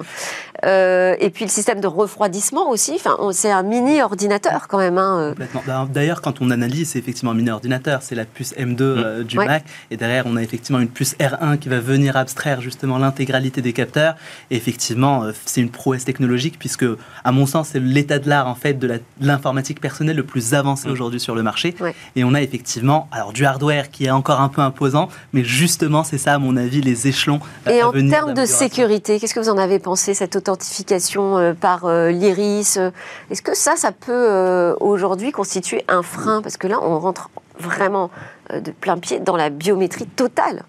[0.64, 2.92] et puis le système de refroidissement aussi.
[2.94, 4.98] Enfin, c'est un mini ordinateur quand même.
[4.98, 5.34] Hein.
[5.66, 8.00] Bah, d'ailleurs, quand on analyse, c'est effectivement un mini ordinateur.
[8.02, 8.76] C'est la puce M2 mm.
[8.78, 9.64] euh, du Mac.
[9.90, 13.72] Et derrière, on a effectivement une puce R1 qui va venir abstraire justement l'intégralité des
[13.72, 14.14] capteurs.
[14.50, 16.86] Et effectivement, euh, c'est une prouesse technologique puisque,
[17.24, 20.88] à mon sens, c'est l'état de l'art en fait de l'informatique personnelle le plus avancé
[20.88, 20.92] mm.
[20.92, 21.74] aujourd'hui sur le marché.
[22.16, 26.04] Et on a effectivement, alors du hardware qui est encore un peu imposant, mais justement,
[26.04, 27.40] c'est ça, à mon avis, les échelons.
[27.68, 32.10] Et en termes de sécurité, qu'est-ce que vous en avez pensé cette authentification par euh,
[32.10, 32.76] l'iris.
[32.76, 32.90] Euh,
[33.30, 36.42] est-ce que ça, ça peut euh, aujourd'hui constituer un frein?
[36.42, 38.10] Parce que là, on rentre vraiment
[38.54, 40.62] de plein pied dans la biométrie totale.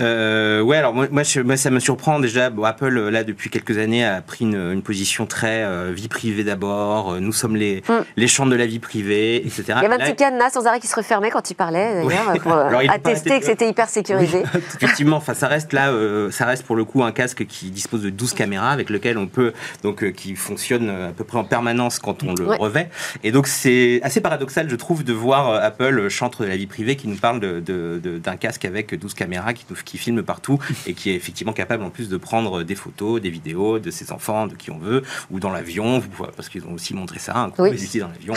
[0.00, 2.50] Euh, ouais, alors moi, moi, ça me surprend déjà.
[2.50, 6.08] Bon, Apple, euh, là, depuis quelques années, a pris une, une position très euh, vie
[6.08, 7.20] privée d'abord.
[7.20, 7.92] Nous sommes les, mm.
[8.16, 9.64] les champs de la vie privée, etc.
[9.68, 12.32] Il y avait un petit cadenas sans arrêt qui se refermait quand il parlait, d'ailleurs,
[12.40, 12.52] pour
[12.90, 14.42] attester que c'était hyper sécurisé.
[14.80, 15.92] Effectivement, enfin, ça reste là,
[16.30, 19.26] ça reste pour le coup un casque qui dispose de 12 caméras avec lequel on
[19.26, 22.88] peut, donc, qui fonctionne à peu près en permanence quand on le revêt.
[23.24, 26.96] Et donc, c'est assez paradoxal, je trouve, de voir Apple, chantre de la vie privée,
[26.96, 30.94] qui nous parle d'un de, de, casque avec 12 caméras qui qui filme partout et
[30.94, 34.46] qui est effectivement capable en plus de prendre des photos, des vidéos de ses enfants,
[34.46, 36.02] de qui on veut, ou dans l'avion,
[36.36, 38.00] parce qu'ils ont aussi montré ça, un coup oui.
[38.00, 38.34] dans l'avion.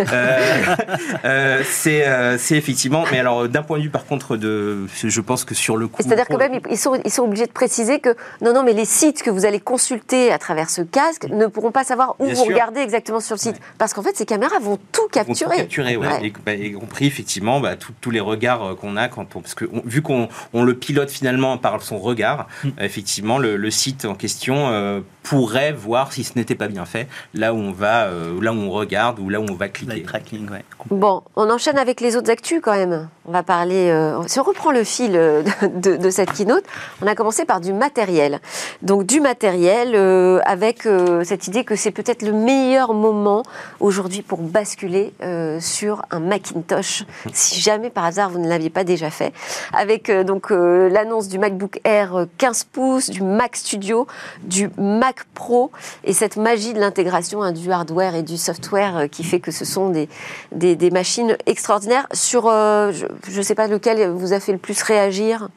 [0.00, 0.76] euh,
[1.24, 5.44] euh, euh, c'est effectivement, mais alors d'un point de vue par contre de, je pense
[5.44, 6.02] que sur le coup.
[6.02, 8.84] C'est-à-dire que même ils sont, ils sont obligés de préciser que non, non, mais les
[8.84, 12.44] sites que vous allez consulter à travers ce casque ne pourront pas savoir où vous
[12.44, 15.44] regardez exactement sur le site, parce qu'en fait ces caméras vont tout capturer.
[15.44, 16.32] Vont tout capturer, ouais.
[16.44, 20.02] Bah, y, compris effectivement bah, tous les regards qu'on a quand on, parce que vu
[20.02, 22.68] qu'on on le pilote finalement par son regard, mm.
[22.80, 27.52] effectivement, le, site en question euh, pourrait voir si ce n'était pas bien fait, là
[27.52, 30.02] où on va, euh, là où on regarde ou là où on va cliquer.
[30.02, 30.48] Tracking,
[30.90, 33.08] Bon, on enchaîne avec les autres actus quand même.
[33.26, 35.12] On va parler, euh, si on reprend le fil
[35.74, 36.64] de, cette keynote,
[37.02, 38.38] on a commencé par du matériel.
[38.82, 39.96] Donc du matériel
[40.44, 40.86] avec
[41.24, 43.42] cette idée que c'est peut-être le meilleur moment
[43.80, 45.12] aujourd'hui pour basculer
[45.58, 49.32] sur un Macintosh, si jamais par hasard vous ne l'aviez pas déjà fait,
[49.72, 54.06] avec donc l'annonce du MacBook Air 15 pouces, du Mac Studio,
[54.42, 55.70] du Mac Pro
[56.04, 59.50] et cette magie de l'intégration hein, du hardware et du software euh, qui fait que
[59.50, 60.08] ce sont des,
[60.52, 62.06] des, machines extraordinaires.
[62.12, 62.92] Sur, euh,
[63.28, 65.48] je ne sais pas lequel vous a fait le plus réagir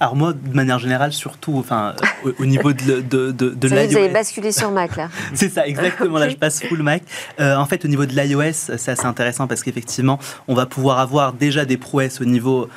[0.00, 1.94] Alors moi, de manière générale, surtout enfin,
[2.38, 3.90] au, niveau de, de, de, de l'iOS.
[3.90, 5.08] Vous avez basculé sur Mac là.
[5.34, 6.18] c'est ça, exactement.
[6.18, 7.02] Là, je passe full Mac.
[7.40, 10.98] Euh, en fait, au niveau de l'iOS, c'est assez intéressant parce qu'effectivement, on va pouvoir
[10.98, 12.68] avoir déjà des prouesses au niveau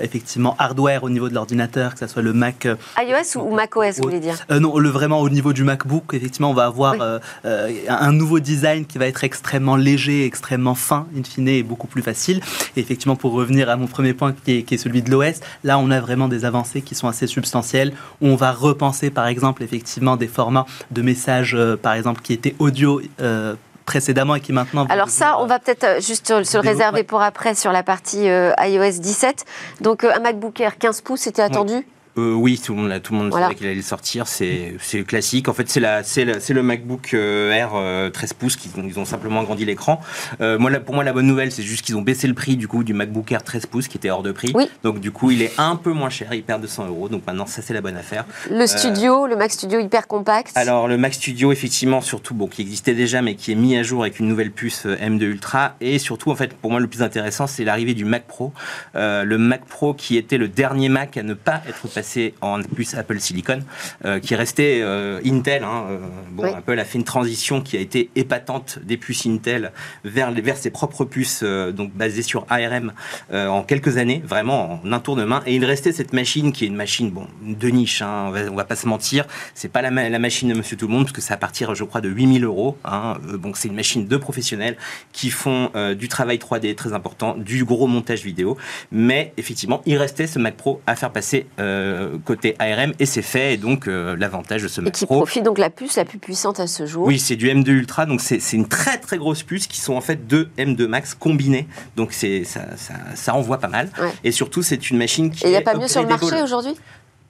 [0.00, 2.66] effectivement hardware hardware au niveau de l'ordinateur, que ce soit le Mac.
[2.66, 4.36] euh, iOS ou macOS, vous voulez dire?
[4.50, 6.98] Euh, non, le, vraiment au niveau du MacBook, effectivement, on va avoir Oui.
[7.44, 11.86] euh, un nouveau design qui va être extrêmement léger, extrêmement fin, in fine, et beaucoup
[11.86, 12.40] plus facile.
[12.76, 15.40] Et effectivement, pour revenir à mon premier point qui est, qui est celui de l'OS,
[15.62, 17.92] là, on a vraiment des avancées qui sont assez substantielles.
[18.20, 23.00] On va repenser, par exemple, effectivement, des formats de messages, par exemple, qui étaient audio.
[23.84, 27.22] Précédemment et qui maintenant Alors ça, on va peut-être euh, juste se le réserver pour
[27.22, 29.44] après sur la partie euh, iOS 17.
[29.80, 33.12] Donc euh, un MacBook Air 15 pouces, c'était attendu Euh, oui, tout le monde, tout
[33.12, 33.46] le monde Voilà.
[33.46, 34.26] savait qu'il allait sortir.
[34.28, 35.48] C'est classique.
[35.48, 38.56] En fait, c'est le, le MacBook euh, Air euh, 13 pouces.
[38.56, 40.00] Qu'ils ont, ils ont simplement agrandi l'écran.
[40.40, 42.68] Euh, moi, pour moi, la bonne nouvelle, c'est juste qu'ils ont baissé le prix du
[42.68, 44.52] coup du MacBook Air 13 pouces, qui était hors de prix.
[44.54, 44.68] Oui.
[44.82, 46.32] Donc du coup, il est un peu moins cher.
[46.32, 47.08] Il perd 200 euros.
[47.08, 48.24] Donc maintenant, ça c'est la bonne affaire.
[48.50, 50.52] Le studio, le Mac Studio hyper compact.
[50.56, 53.82] Alors le Mac Studio, effectivement, surtout, bon, qui existait déjà, mais qui est mis à
[53.82, 55.74] jour avec une nouvelle puce euh, M2 Ultra.
[55.80, 58.52] Et surtout, en fait, pour moi, le plus intéressant, c'est l'arrivée du Mac Pro.
[58.94, 62.03] Euh, le Mac Pro qui était le dernier Mac à ne pas être passé
[62.40, 63.60] en puce Apple Silicon,
[64.04, 65.62] euh, qui restait euh, Intel.
[65.64, 65.84] hein.
[65.90, 65.98] Euh,
[66.30, 66.50] bon, Oui.
[66.56, 69.72] Apple a fait une transition qui a été épatante des puces Intel
[70.04, 72.92] vers, vers ses propres puces, donc basées sur ARM,
[73.32, 75.42] en quelques années, vraiment en un tour de main.
[75.46, 78.40] Et il restait cette machine qui est une machine, bon, de niche, hein, on, va,
[78.50, 79.26] on va pas se mentir.
[79.54, 81.36] C'est pas la, ma- la machine de Monsieur Tout le Monde, parce que c'est à
[81.38, 82.76] partir, je crois, de 8000 euros.
[82.84, 83.14] Hein.
[83.38, 84.76] Donc c'est une machine de professionnels
[85.12, 88.56] qui font du travail 3D très important, du gros montage vidéo.
[88.92, 91.93] Mais effectivement, il restait ce Mac Pro à faire passer euh,
[92.24, 93.54] côté ARM, et c'est fait.
[93.54, 95.16] Et donc euh, l'avantage de ce et Mac qui Pro.
[95.16, 97.06] profite donc la puce la plus puissante à ce jour.
[97.06, 100.00] Oui, c'est du M2 Ultra, donc c'est une très très grosse puce qui sont en
[100.00, 103.90] fait deux M2 Max combinés, donc c'est ça, ça, ça envoie pas mal.
[104.00, 104.12] Ouais.
[104.24, 106.26] Et surtout, c'est une machine qui Et il n'y a pas mieux sur le marché
[106.26, 106.76] upgradable.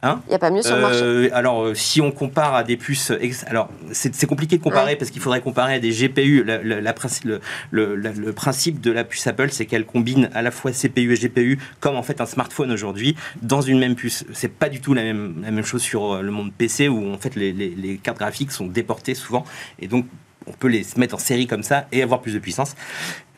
[0.05, 2.55] Hein Il n'y a pas mieux sur le marché Euh, alors, euh, si on compare
[2.55, 3.11] à des puces,
[3.47, 4.97] alors c'est compliqué de comparer Ouais.
[4.97, 6.45] parce qu'il faudrait comparer à des GPU.
[6.45, 7.40] La- la- la princi- le,
[7.71, 11.12] le- la- le principe de la puce Apple, c'est qu'elle combine à la fois CPU
[11.12, 14.25] et GPU, comme en fait un smartphone aujourd'hui, dans une même puce.
[14.35, 17.12] C'est pas du tout la même, la même chose sur euh, le monde PC où
[17.12, 19.45] en fait les, les- les cartes graphiques sont déportées souvent
[19.81, 20.05] et donc
[20.47, 22.75] on peut les mettre en série comme ça et avoir plus de puissance.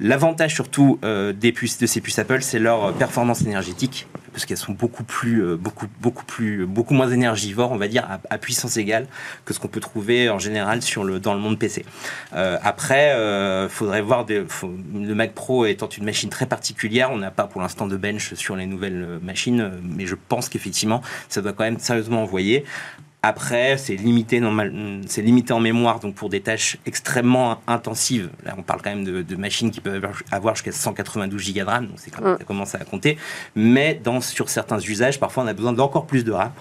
[0.01, 4.59] L'avantage surtout euh, des puces, de ces puces Apple, c'est leur performance énergétique, parce qu'elles
[4.59, 8.77] sont beaucoup plus, euh, beaucoup, beaucoup plus, beaucoup moins énergivores, on va dire, à, puissance
[8.77, 9.07] égale
[9.47, 11.87] que ce qu'on peut trouver en général sur le, dans le monde PC.
[12.35, 17.31] Euh, après, euh, faudrait voir le Mac Pro étant une machine très particulière, on n'a
[17.31, 21.41] pas pour l'instant de bench sur les nouvelles euh, machines, mais je pense qu'effectivement, ça
[21.41, 22.67] doit quand même sérieusement envoyer.
[23.31, 24.73] Après, c'est limité, normal,
[25.09, 28.31] c'est limité en mémoire, donc pour des tâches extrêmement intensives.
[28.45, 31.65] Là, on parle quand même de, de machines qui peuvent avoir jusqu'à 192 Go de
[31.65, 33.19] RAM, donc c'est quand même- ça commence à compter.
[33.57, 36.53] Mais dans, sur certains usages, parfois, on a besoin d'encore plus de RAM.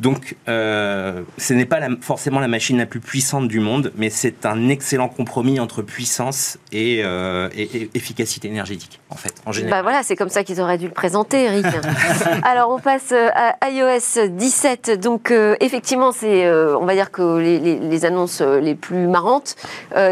[0.00, 4.10] Donc, euh, ce n'est pas la- forcément la machine la plus puissante du monde, mais
[4.10, 9.52] c'est un excellent compromis entre puissance et, euh, et- et efficacité énergétique, en fait, en
[9.52, 9.78] général.
[9.78, 11.64] Bah voilà, c'est comme ça qu'ils auraient dû le présenter, Eric.
[12.44, 15.00] Alors, on passe euh, à iOS 17.
[15.00, 19.54] Donc, euh, effectivement, c'est, on va dire que les, les- les annonces les plus marrantes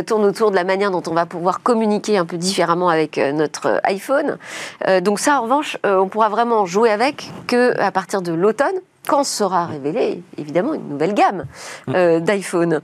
[0.07, 3.81] tournent autour de la manière dont on va pouvoir communiquer un peu différemment avec notre
[3.85, 4.39] iPhone.
[5.03, 8.75] Donc ça, en revanche, on pourra vraiment jouer avec que à partir de l'automne,
[9.07, 11.45] quand sera révélée, évidemment, une nouvelle gamme
[11.89, 12.81] euh, d'iPhone?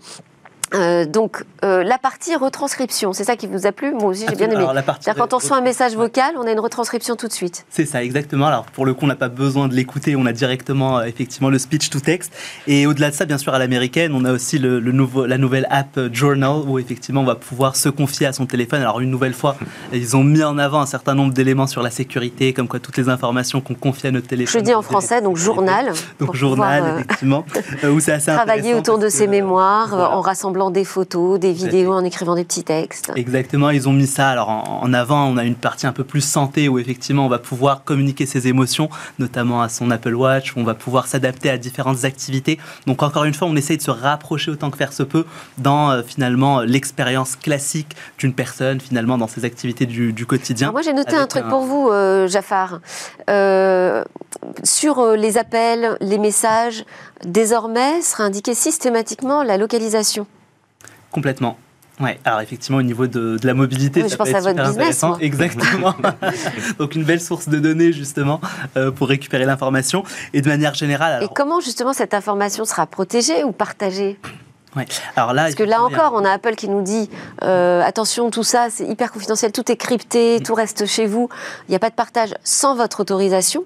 [0.75, 4.37] Euh, donc, euh, la partie retranscription, c'est ça qui vous a plu Moi aussi, j'ai
[4.37, 4.57] bien aimé.
[4.57, 7.65] Alors, partie quand on reçoit un message vocal, on a une retranscription tout de suite.
[7.71, 8.47] C'est ça, exactement.
[8.47, 11.49] Alors, pour le coup, on n'a pas besoin de l'écouter, on a directement, euh, effectivement,
[11.49, 12.33] le speech to text.
[12.67, 15.39] Et au-delà de ça, bien sûr, à l'américaine, on a aussi le, le nouveau, la
[15.39, 18.83] nouvelle app Journal, où effectivement, on va pouvoir se confier à son téléphone.
[18.83, 19.57] Alors, une nouvelle fois,
[19.93, 22.99] ils ont mis en avant un certain nombre d'éléments sur la sécurité, comme quoi toutes
[22.99, 24.61] les informations qu'on confie à notre téléphone.
[24.61, 25.93] Je dis en français, donc journal.
[26.19, 27.45] Donc, journal, pouvoir, effectivement,
[27.85, 30.11] où c'est assez Travailler autour de ses mémoires, voilà.
[30.11, 33.11] en rassemblant des photos, des vidéos, en écrivant des petits textes.
[33.17, 34.29] Exactement, ils ont mis ça.
[34.29, 37.39] Alors en, avant, on a une partie un peu plus santé où effectivement on va
[37.39, 41.57] pouvoir communiquer ses émotions, notamment à son Apple Watch, où on va pouvoir s'adapter à
[41.59, 42.59] différentes activités.
[42.87, 45.25] Donc encore une fois, on essaye de se rapprocher autant que faire se peut
[45.57, 50.67] dans euh, finalement l'expérience classique d'une personne, finalement dans ses activités du, du quotidien.
[50.69, 52.81] Alors moi, j'ai noté un truc un- pour vous, euh, Jafar.
[53.31, 54.05] Euh,
[54.65, 56.85] sur euh, les appels, les messages,
[57.25, 60.27] désormais sera indiqué systématiquement la localisation.
[61.11, 61.59] Complètement.
[62.01, 64.39] Ouais, alors effectivement, au niveau de, de la mobilité, Oui, ça je pense peut à
[64.39, 65.09] être votre super business, intéressant.
[65.09, 65.19] moi.
[65.21, 65.95] Exactement.
[66.79, 68.41] Donc une belle source de données justement
[68.77, 70.05] euh, pour récupérer l'information.
[70.33, 74.17] Et de manière générale, Et comment justement cette information sera protégée ou partagée?
[74.79, 74.87] Ouais.
[75.17, 77.11] Alors là, Parce que là encore, on a Apple qui nous dit
[77.43, 81.29] euh, attention, tout ça, c'est hyper confidentiel, tout est crypté, tout reste chez vous.
[81.69, 83.65] Il n'y a pas de partage sans votre autorisation.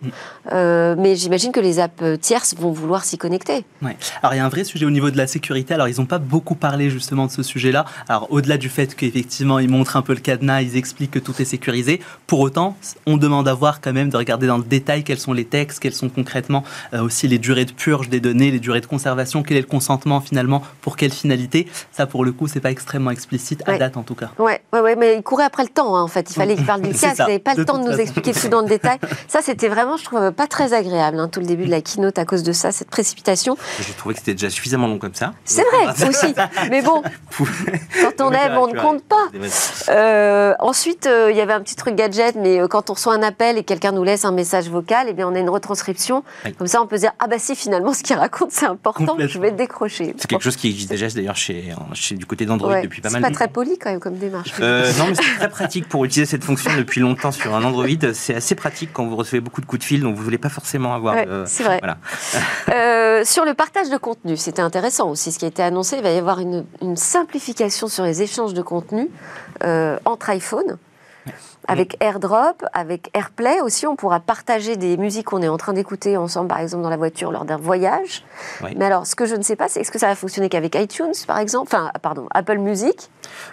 [0.53, 3.65] Euh, mais j'imagine que les apps tierces vont vouloir s'y connecter.
[3.83, 3.97] Ouais.
[4.23, 5.75] Alors il y a un vrai sujet au niveau de la sécurité.
[5.75, 7.85] Alors ils n'ont pas beaucoup parlé justement de ce sujet-là.
[8.09, 11.35] Alors au-delà du fait qu'effectivement ils montrent un peu le cadenas, ils expliquent que tout
[11.41, 12.01] est sécurisé.
[12.27, 15.33] Pour autant, on demande à voir quand même de regarder dans le détail quels sont
[15.33, 18.81] les textes, quelles sont concrètement euh, aussi les durées de purge des données, les durées
[18.81, 21.67] de conservation, quel est le consentement finalement pour quelle finalité.
[21.91, 23.79] Ça pour le coup c'est pas extrêmement explicite à Ouais.
[23.79, 24.31] date en tout cas.
[24.39, 26.31] Ouais, ouais, ouais, mais il courait après le temps, hein, en fait.
[26.31, 27.17] Il fallait qu'il parle du casque.
[27.17, 28.03] ça, Il n'avait pas de le temps de nous façon.
[28.03, 28.99] expliquer tout dans le détail.
[29.27, 32.19] Ça, c'était vraiment, je trouve, pas très agréable, hein, tout le début de la keynote
[32.19, 33.57] à cause de ça, cette précipitation.
[33.81, 35.33] J'ai trouvé que c'était déjà suffisamment long comme ça.
[35.45, 36.35] C'est vrai, aussi.
[36.71, 37.03] Mais bon,
[37.39, 39.27] quand on aime, on ne compte pas.
[39.89, 43.15] Euh, ensuite, euh, il y avait un petit truc gadget, mais euh, quand on reçoit
[43.15, 46.23] un appel et quelqu'un nous laisse un message vocal, eh bien, on a une retranscription.
[46.45, 46.53] Oui.
[46.55, 49.17] Comme ça, on peut se dire ah bah si, finalement, ce qu'il raconte, c'est important.
[49.19, 50.15] Je vais décrocher.
[50.19, 53.15] C'est quelque chose qui existe d'ailleurs chez, chez- du côté d'Android Ouais, depuis pas C'est
[53.15, 53.53] mal pas de très temps.
[53.53, 54.53] poli quand même comme démarche.
[54.61, 57.87] Euh, non, mais c'est très pratique pour utiliser cette fonction depuis longtemps sur un Android.
[58.15, 60.49] C'est assez pratique quand vous recevez beaucoup de coups de fil, donc vous voulez pas
[60.49, 61.15] forcément avoir.
[61.15, 61.79] Ouais, euh, c'est vrai.
[61.81, 61.99] Voilà.
[62.73, 65.97] Euh, sur le partage de contenu, c'était intéressant aussi ce qui a été annoncé.
[65.97, 69.09] Il va y avoir une, une simplification sur les échanges de contenu
[70.05, 70.79] entre iPhone.
[71.69, 76.17] Avec AirDrop, avec AirPlay aussi, on pourra partager des musiques qu'on est en train d'écouter
[76.17, 78.25] ensemble, par exemple dans la voiture lors d'un voyage.
[78.65, 78.71] Oui.
[78.77, 80.75] Mais alors, ce que je ne sais pas, c'est est-ce que ça va fonctionner qu'avec
[80.75, 83.11] iTunes, par exemple, enfin, pardon, Apple Music?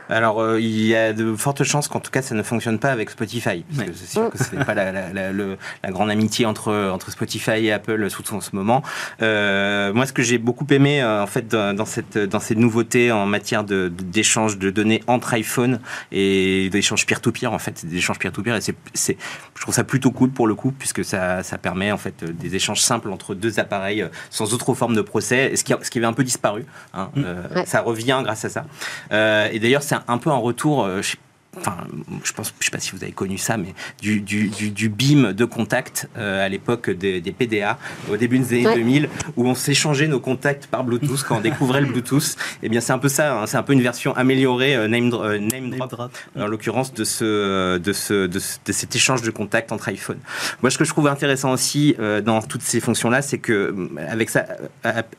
[0.10, 2.90] Alors, euh, il y a de fortes chances qu'en tout cas, ça ne fonctionne pas
[2.92, 3.64] avec Spotify.
[3.70, 3.96] Parce que Ouais.
[3.96, 7.12] c'est sûr que ce n'est pas la, la- la- le- la grande amitié entre, entre
[7.12, 8.82] Spotify et Apple, surtout en ce moment.
[9.22, 12.56] Euh, moi, ce que j'ai beaucoup aimé, euh, en fait, dans, dans cette, dans ces
[12.56, 15.80] nouveautés en matière de- d'échange de, données entre iPhone
[16.12, 19.18] et d'échanges peer-to-peer, en fait, des échanges peer-to-peer, et c'est,
[19.56, 22.28] je trouve ça plutôt cool pour le coup, puisque ça, ça permet, en fait, euh,
[22.34, 25.90] des échanges simples entre deux appareils, euh, sans autre forme de procès, ce qui, ce
[25.92, 26.66] qui avait un peu disparu.
[26.94, 27.10] hein.
[27.18, 27.66] Euh, Ouais.
[27.66, 28.66] Ça revient grâce à ça.
[29.12, 30.84] Euh, et d'ailleurs, c'est un peu un retour.
[30.84, 31.18] euh, je sais-
[31.58, 31.78] Enfin,
[32.24, 34.88] je pense, je sais pas si vous avez connu ça, mais du, du, du, du
[34.88, 37.80] BIM de contact euh, à l'époque des, des PDA,
[38.12, 38.76] au début des années Ouais.
[38.76, 42.36] 2000, où on s'échangeait nos contacts par Bluetooth quand on découvrait le Bluetooth.
[42.62, 43.40] Et bien, c'est un peu ça.
[43.42, 46.12] hein, c'est un peu une version améliorée, euh, name, euh, name Name drop, drop.
[46.38, 50.20] en l'occurrence de ce, de ce, de, ce- de cet échange de contacts entre iPhone.
[50.62, 54.30] Moi, ce que je trouve intéressant aussi euh, dans toutes ces fonctions-là, c'est que avec
[54.30, 54.46] ça,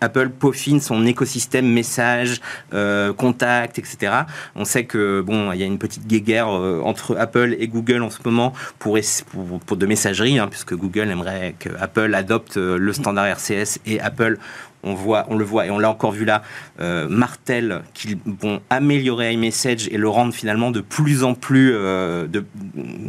[0.01, 2.41] Apple peaufine son écosystème message,
[2.73, 4.13] euh, contact, etc.
[4.55, 8.03] On sait que bon, il y a une petite guéguerre euh, entre Apple et Google
[8.03, 8.99] en ce moment pour,
[9.31, 13.81] pour, pour de messagerie, hein, puisque Google aimerait que Apple adopte euh, le standard RCS
[13.87, 14.39] et Apple
[14.83, 16.43] on, voit, on le voit et on l'a encore vu là,
[16.81, 22.27] euh, martèle qu'ils vont améliorer iMessage et le rendre finalement de plus en plus, euh,
[22.27, 22.45] de,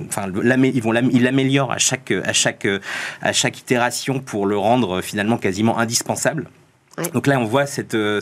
[0.08, 2.67] enfin, ils vont ils l'améliorent à chaque, à chaque,
[3.21, 6.47] à chaque itération pour le rendre finalement quasiment indispensable.
[7.02, 7.12] Ouais.
[7.12, 8.22] Donc là, on voit cette, euh,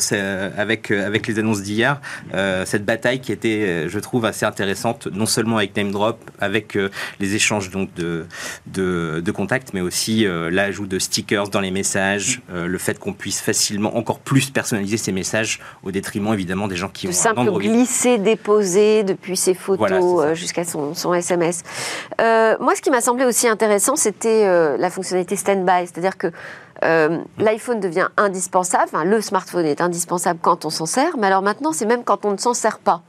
[0.58, 2.00] avec, euh, avec les annonces d'hier,
[2.34, 6.76] euh, cette bataille qui était, je trouve, assez intéressante, non seulement avec Name Drop, avec
[6.76, 6.90] euh,
[7.20, 8.26] les échanges donc de,
[8.68, 13.14] de, de contacts, mais aussi euh, l'ajout de stickers dans les messages, le fait qu'on
[13.14, 17.40] puisse facilement encore plus personnaliser ces messages au détriment évidemment des gens qui de ont
[17.40, 21.64] un glisser, déposer depuis ses photos Voilà, jusqu'à son, son SMS.
[22.20, 26.32] Moi, ce qui m'a semblé aussi intéressant, c'était la fonctionnalité stand-by, c'est-à-dire que
[26.84, 31.42] euh, l'iPhone devient indispensable, enfin, le smartphone est indispensable quand on s'en sert, mais alors
[31.42, 33.02] maintenant, c'est même quand on ne s'en sert pas.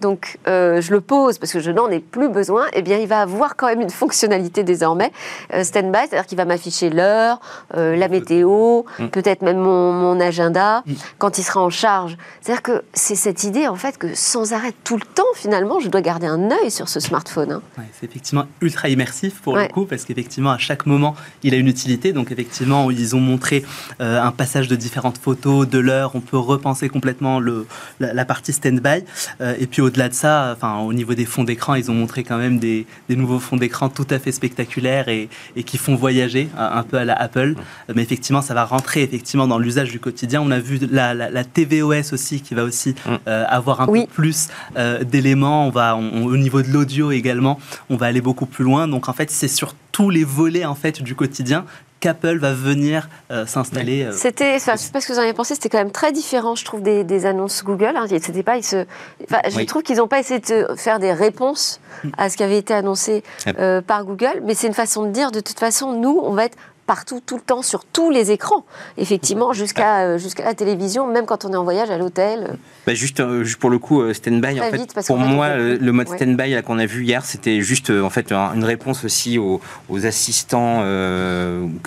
[0.00, 3.06] Donc, euh, je le pose parce que je n'en ai plus besoin, eh bien, il
[3.06, 5.12] va avoir quand même une fonctionnalité désormais
[5.54, 7.40] euh, stand-by, c'est-à-dire qu'il va m'afficher l'heure,
[7.76, 9.06] euh, la météo, Mm.
[9.08, 10.92] peut-être même mon, mon agenda, Mm.
[11.18, 12.16] quand il sera en charge.
[12.40, 15.88] C'est-à-dire que c'est cette idée, en fait, que sans arrêt, tout le temps, finalement, je
[15.88, 17.52] dois garder un œil sur ce smartphone.
[17.52, 17.62] hein.
[17.78, 19.68] Ouais, c'est effectivement ultra immersif pour Ouais.
[19.68, 22.12] le coup, parce qu'effectivement, à chaque moment, il a une utilité.
[22.12, 23.64] Donc, effectivement, ils ont montré
[24.00, 26.14] euh, un passage de différentes photos, de l'heure.
[26.14, 27.66] On peut repenser complètement le,
[28.00, 29.04] la, la partie stand-by.
[29.40, 32.24] Euh, et puis, au-delà de ça, enfin, au niveau des fonds d'écran, ils ont montré
[32.24, 35.94] quand même des, des nouveaux fonds d'écran tout à fait spectaculaires et, et qui font
[35.94, 37.54] voyager euh, un peu à la Apple.
[37.94, 40.40] Mais effectivement, ça va rentrer effectivement dans l'usage du quotidien.
[40.42, 42.94] On a vu la, la, la tvOS aussi qui va aussi
[43.28, 44.06] euh, avoir un Oui.
[44.06, 45.66] peu plus euh, d'éléments.
[45.66, 47.58] On va, on- au niveau de l'audio également,
[47.90, 48.88] on va aller beaucoup plus loin.
[48.88, 51.64] Donc en fait, c'est sur tous les volets en fait du quotidien
[52.02, 54.02] qu'Apple va venir euh, s'installer.
[54.04, 55.92] euh, C'était, enfin, je sais pas ce que vous en avez pensé, c'était quand même
[55.92, 57.92] très différent, je trouve, des, des annonces Google.
[57.96, 58.06] hein.
[58.08, 58.84] C'était pas, ils se,
[59.24, 59.66] enfin, je Oui.
[59.66, 61.80] trouve qu'ils n'ont pas essayé de faire des réponses
[62.18, 63.22] à ce qui avait été annoncé
[63.58, 66.44] euh, par Google, mais c'est une façon de dire, de toute façon, nous, on va
[66.46, 68.64] être partout, tout le temps, sur tous les écrans,
[68.98, 72.56] effectivement, jusqu'à jusqu'à la télévision, même quand on est en voyage à l'hôtel.
[72.86, 76.78] Bah juste, juste pour le coup, stand-by, en fait, pour moi, le mode stand-by qu'on
[76.78, 79.60] a vu hier, c'était juste en fait une réponse aussi aux,
[80.04, 80.82] assistants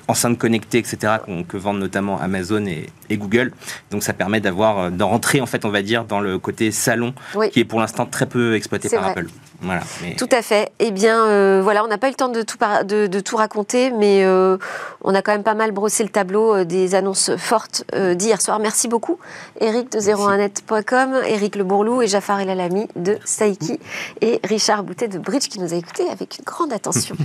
[0.07, 1.13] enceintes connectées, etc.,
[1.47, 3.51] que vendent notamment Amazon et, et Google.
[3.91, 7.13] Donc ça permet d'avoir, d'entrer en fait, on va dire, dans le côté salon,
[7.51, 9.27] qui est pour l'instant très peu exploité par Apple.
[9.65, 9.81] Voilà,
[10.17, 10.71] Tout à fait.
[10.79, 13.89] Eh bien, euh, voilà, on n'a pas eu le temps de tout, de, tout raconter,
[13.89, 14.57] mais euh,
[15.03, 18.59] on a quand même pas mal brossé le tableau euh, des annonces fortes d'hier soir.
[18.59, 19.17] Merci beaucoup,
[19.59, 23.79] Eric de 01net.com, Eric Le Bourlou et Jafar Elalami de Saiki
[24.21, 27.15] et Richard Boutet de Bridge qui nous a écoutés avec une grande attention.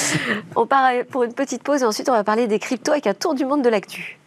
[0.56, 3.14] on part pour une petite pause et ensuite on va parler des cryptos avec un
[3.14, 4.18] tour du monde de l'actu.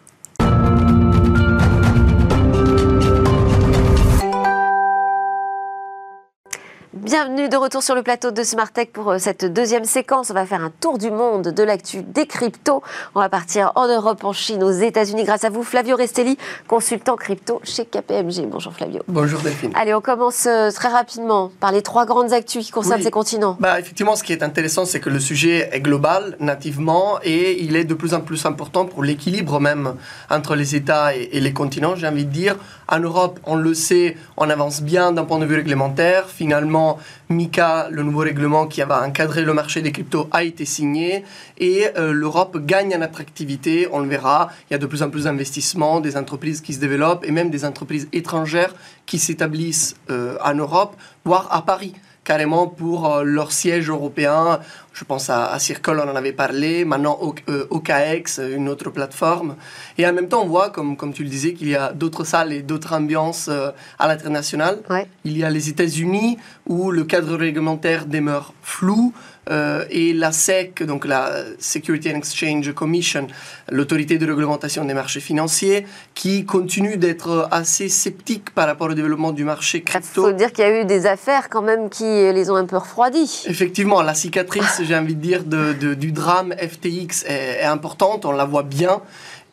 [6.92, 10.32] Bienvenue de retour sur le plateau de Smart Tech pour euh, cette deuxième séquence.
[10.32, 12.82] On va faire un tour du monde de l'actu des cryptos.
[13.14, 16.36] On va partir en Europe, en Chine, aux États-Unis grâce à vous, Flavio Restelli,
[16.68, 18.48] consultant crypto chez KPMG.
[18.50, 19.04] Bonjour Flavio.
[19.08, 19.72] Bonjour Delphine.
[19.76, 23.56] Allez, on commence euh, très rapidement par les trois grandes actus qui concernent ces continents.
[23.60, 27.76] Bah, effectivement, ce qui est intéressant, c'est que le sujet est global, nativement, et il
[27.76, 29.94] est de plus en plus important pour l'équilibre même
[30.32, 32.56] entre les États et, et les continents, j'ai envie de dire.
[32.92, 36.28] En Europe, on le sait, on avance bien d'un point de vue réglementaire.
[36.28, 36.98] Finalement,
[37.30, 41.24] MICA, le nouveau règlement qui va encadrer le marché des cryptos, a été signé
[41.60, 43.88] et euh, l'Europe gagne en attractivité.
[43.92, 46.80] On le verra, il y a de plus en plus d'investissements, des entreprises qui se
[46.80, 48.74] développent et même des entreprises étrangères
[49.06, 54.60] qui s'établissent euh, en Europe, voire à Paris carrément pour euh, leur siège européen.
[54.94, 59.56] Je pense à, Circle, on en avait parlé, maintenant OKX, euh, une autre plateforme.
[59.98, 62.24] Et en même temps, on voit, comme, comme tu le disais, qu'il y a d'autres
[62.24, 64.80] salles et d'autres ambiances euh, à l'international.
[65.24, 69.14] Il y a les États-Unis où le cadre réglementaire demeure flou.
[69.50, 73.28] Euh, et la SEC, donc la Security and Exchange Commission,
[73.72, 79.32] l'autorité de réglementation des marchés financiers, qui continue d'être assez sceptique par rapport au développement
[79.32, 80.28] du marché crypto.
[80.28, 82.66] Il faut dire qu'il y a eu des affaires quand même qui les ont un
[82.66, 83.46] peu refroidis.
[83.48, 88.32] Effectivement, la cicatrice, j'ai envie de dire, de, du drame FTX est, est importante, on
[88.32, 89.02] la voit bien.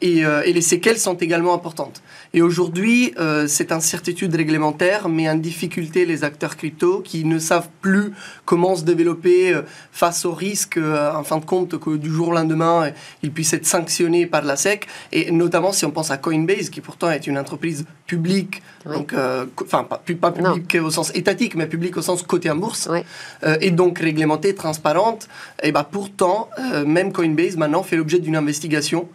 [0.05, 2.03] Euh, et, les séquelles sont également importantes.
[2.35, 7.69] Et aujourd'hui, euh, cette incertitude réglementaire met en difficulté les acteurs crypto qui ne savent
[7.81, 8.13] plus
[8.45, 12.33] comment se développer euh, face au risque, en fin de compte, que du jour au
[12.33, 12.91] lendemain,
[13.23, 14.87] ils puissent être sanctionnés par la SEC.
[15.13, 19.15] Et notamment si on pense à Coinbase, qui pourtant est une entreprise publique, donc,
[19.63, 22.89] enfin, pas, pas publique au sens étatique, mais publique au sens côté en bourse,
[23.61, 25.29] et donc réglementée, transparente.
[25.63, 26.51] Et bah, pourtant,
[26.87, 29.09] même Coinbase maintenant fait l'objet d'une investigation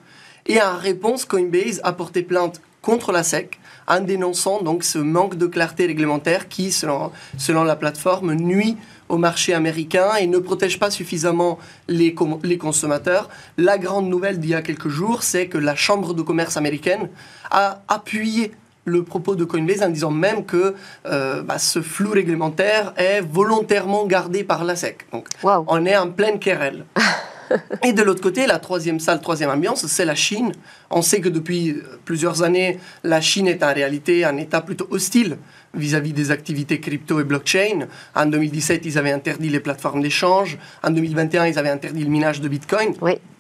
[0.45, 5.35] et en réponse, Coinbase a porté plainte contre la SEC en dénonçant donc ce manque
[5.35, 8.77] de clarté réglementaire qui, selon, selon la plateforme, nuit
[9.09, 13.29] au marché américain et ne protège pas suffisamment les, les consommateurs.
[13.57, 17.09] La grande nouvelle d'il y a quelques jours, c'est que la Chambre de commerce américaine
[17.49, 18.51] a appuyé
[18.85, 20.75] le propos de Coinbase en disant même que
[21.05, 25.05] euh, bah, ce flou réglementaire est volontairement gardé par la SEC.
[25.11, 25.27] Donc,
[25.67, 26.85] on est en pleine querelle.
[27.83, 30.51] Et de l'autre côté, la troisième salle, troisième ambiance, c'est la Chine.
[30.89, 35.37] On sait que depuis plusieurs années, la Chine est en réalité un État plutôt hostile
[35.73, 37.87] vis-à-vis des activités crypto et blockchain.
[38.15, 40.57] En 2017, ils avaient interdit les plateformes d'échange.
[40.83, 42.93] En 2021, ils avaient interdit le minage de Bitcoin.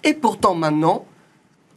[0.03, 1.05] Et pourtant, maintenant,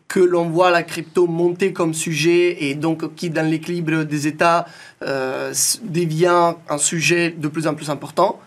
[0.08, 4.66] que l'on voit la crypto monter comme sujet et donc qui, dans l'équilibre des États,
[5.02, 8.38] euh, devient un sujet de plus en plus important,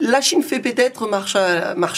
[0.00, 1.36] la Chine fait peut-être marche,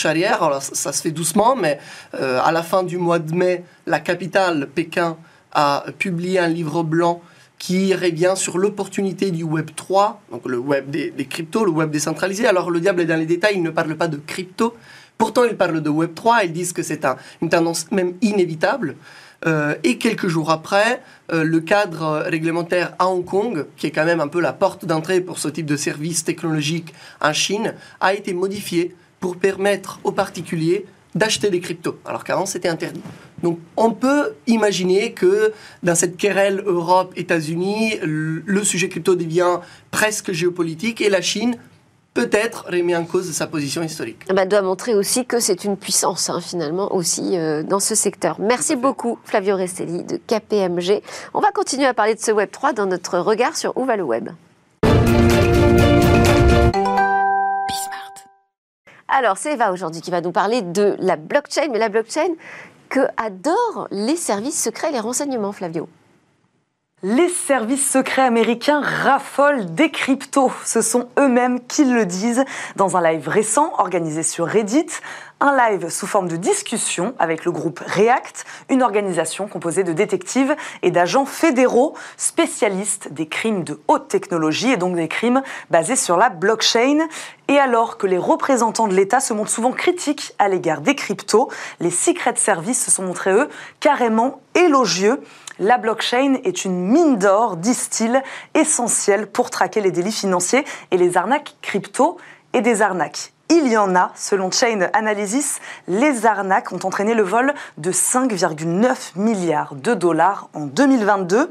[0.07, 1.79] arrière, alors ça, se fait doucement, mais
[2.15, 5.17] euh, à la fin du mois de mai, la capitale, Pékin,
[5.53, 7.21] a publié un livre blanc
[7.59, 12.47] qui revient sur l'opportunité du Web 3, donc le web des, cryptos, le web décentralisé.
[12.47, 14.77] Alors le diable est dans les détails, il ne parle pas de crypto,
[15.17, 17.05] pourtant il parle de Web 3, ils disent que c'est
[17.43, 18.95] une tendance même inévitable.
[19.47, 21.01] Euh, et quelques jours après,
[21.33, 24.85] euh, le cadre réglementaire à Hong Kong, qui est quand même un peu la porte
[24.85, 30.13] d'entrée pour ce type de service technologique en Chine, a été modifié pour permettre aux
[30.13, 33.01] particuliers d'acheter des cryptos, alors qu'avant c'était interdit.
[33.43, 39.59] Donc on peut imaginer que dans cette querelle Europe-États-Unis, le sujet crypto devient
[39.91, 41.57] presque géopolitique et la Chine
[42.19, 44.27] peut-être remet en cause sa position historique.
[44.35, 48.41] Bah, doit montrer aussi que c'est une puissance, hein, finalement, aussi euh, dans ce secteur.
[48.41, 51.03] Merci beaucoup, Flavio Restelli de KPMG.
[51.33, 54.03] On va continuer à parler de ce Web3 dans notre regard sur Où va le
[54.03, 54.31] web?
[59.07, 62.35] Alors, c'est Eva aujourd'hui qui va nous parler de la blockchain, mais la blockchain
[62.89, 65.89] que adorent les services secrets et les renseignements, Flavio.
[67.05, 70.51] Les services secrets américains raffolent des cryptos.
[70.65, 72.45] Ce sont eux-mêmes qui le disent
[72.75, 74.89] dans un live récent organisé sur Reddit.
[75.39, 80.57] Un live sous forme de discussion avec le groupe React, une organisation composée de détectives
[80.83, 86.17] et d'agents fédéraux spécialistes des crimes de haute technologie et donc des crimes basés sur
[86.17, 87.07] la blockchain.
[87.47, 91.49] Et alors que les représentants de l'État se montrent souvent critiques à l'égard des cryptos,
[91.79, 95.21] les Secret Services se sont montrés, eux, carrément élogieux.
[95.61, 98.23] La blockchain est une mine d'or, disent-ils,
[98.55, 102.17] essentielle pour traquer les délits financiers et les arnaques crypto
[102.53, 103.33] et des arnaques.
[103.51, 109.13] Il y en a, selon Chain Analysis, les arnaques ont entraîné le vol de 5,9
[109.17, 111.51] milliards de dollars en 2022.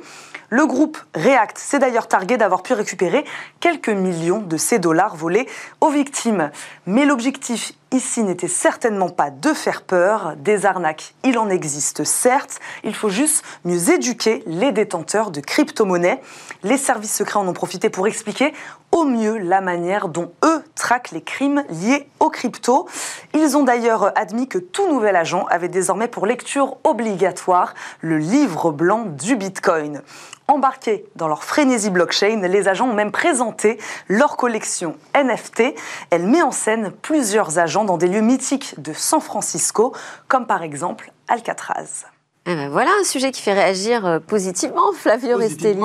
[0.49, 3.25] Le groupe React s'est d'ailleurs targué d'avoir pu récupérer
[3.59, 5.49] quelques millions de ces dollars volés
[5.81, 6.51] aux victimes.
[6.85, 10.33] Mais l'objectif ici n'était certainement pas de faire peur.
[10.37, 12.59] Des arnaques, il en existe certes.
[12.83, 16.21] Il faut juste mieux éduquer les détenteurs de crypto-monnaies.
[16.63, 18.53] Les services secrets en ont profité pour expliquer
[18.91, 22.87] au mieux la manière dont eux traquent les crimes liés aux cryptos.
[23.33, 28.71] Ils ont d'ailleurs admis que tout nouvel agent avait désormais pour lecture obligatoire le livre
[28.71, 30.01] blanc du Bitcoin.
[30.49, 33.77] Embarqués dans leur frénésie blockchain, les agents ont même présenté
[34.07, 35.75] leur collection NFT.
[36.09, 39.93] Elle met en scène plusieurs agents dans des lieux mythiques de San Francisco,
[40.29, 42.05] comme par exemple Alcatraz.
[42.49, 45.81] Eh ben voilà un sujet qui fait réagir euh, positivement Flavio Restelli,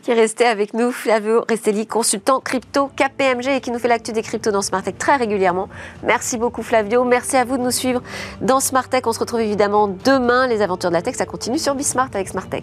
[0.00, 0.92] qui est resté avec nous.
[0.92, 5.16] Flavio Restelli, consultant crypto KPMG et qui nous fait l'actu des cryptos dans Smartech très
[5.16, 5.68] régulièrement.
[6.04, 8.00] Merci beaucoup Flavio, merci à vous de nous suivre
[8.40, 9.08] dans Smartech.
[9.08, 10.46] On se retrouve évidemment demain.
[10.46, 12.62] Les aventures de la tech, ça continue sur Bismart avec Smartech.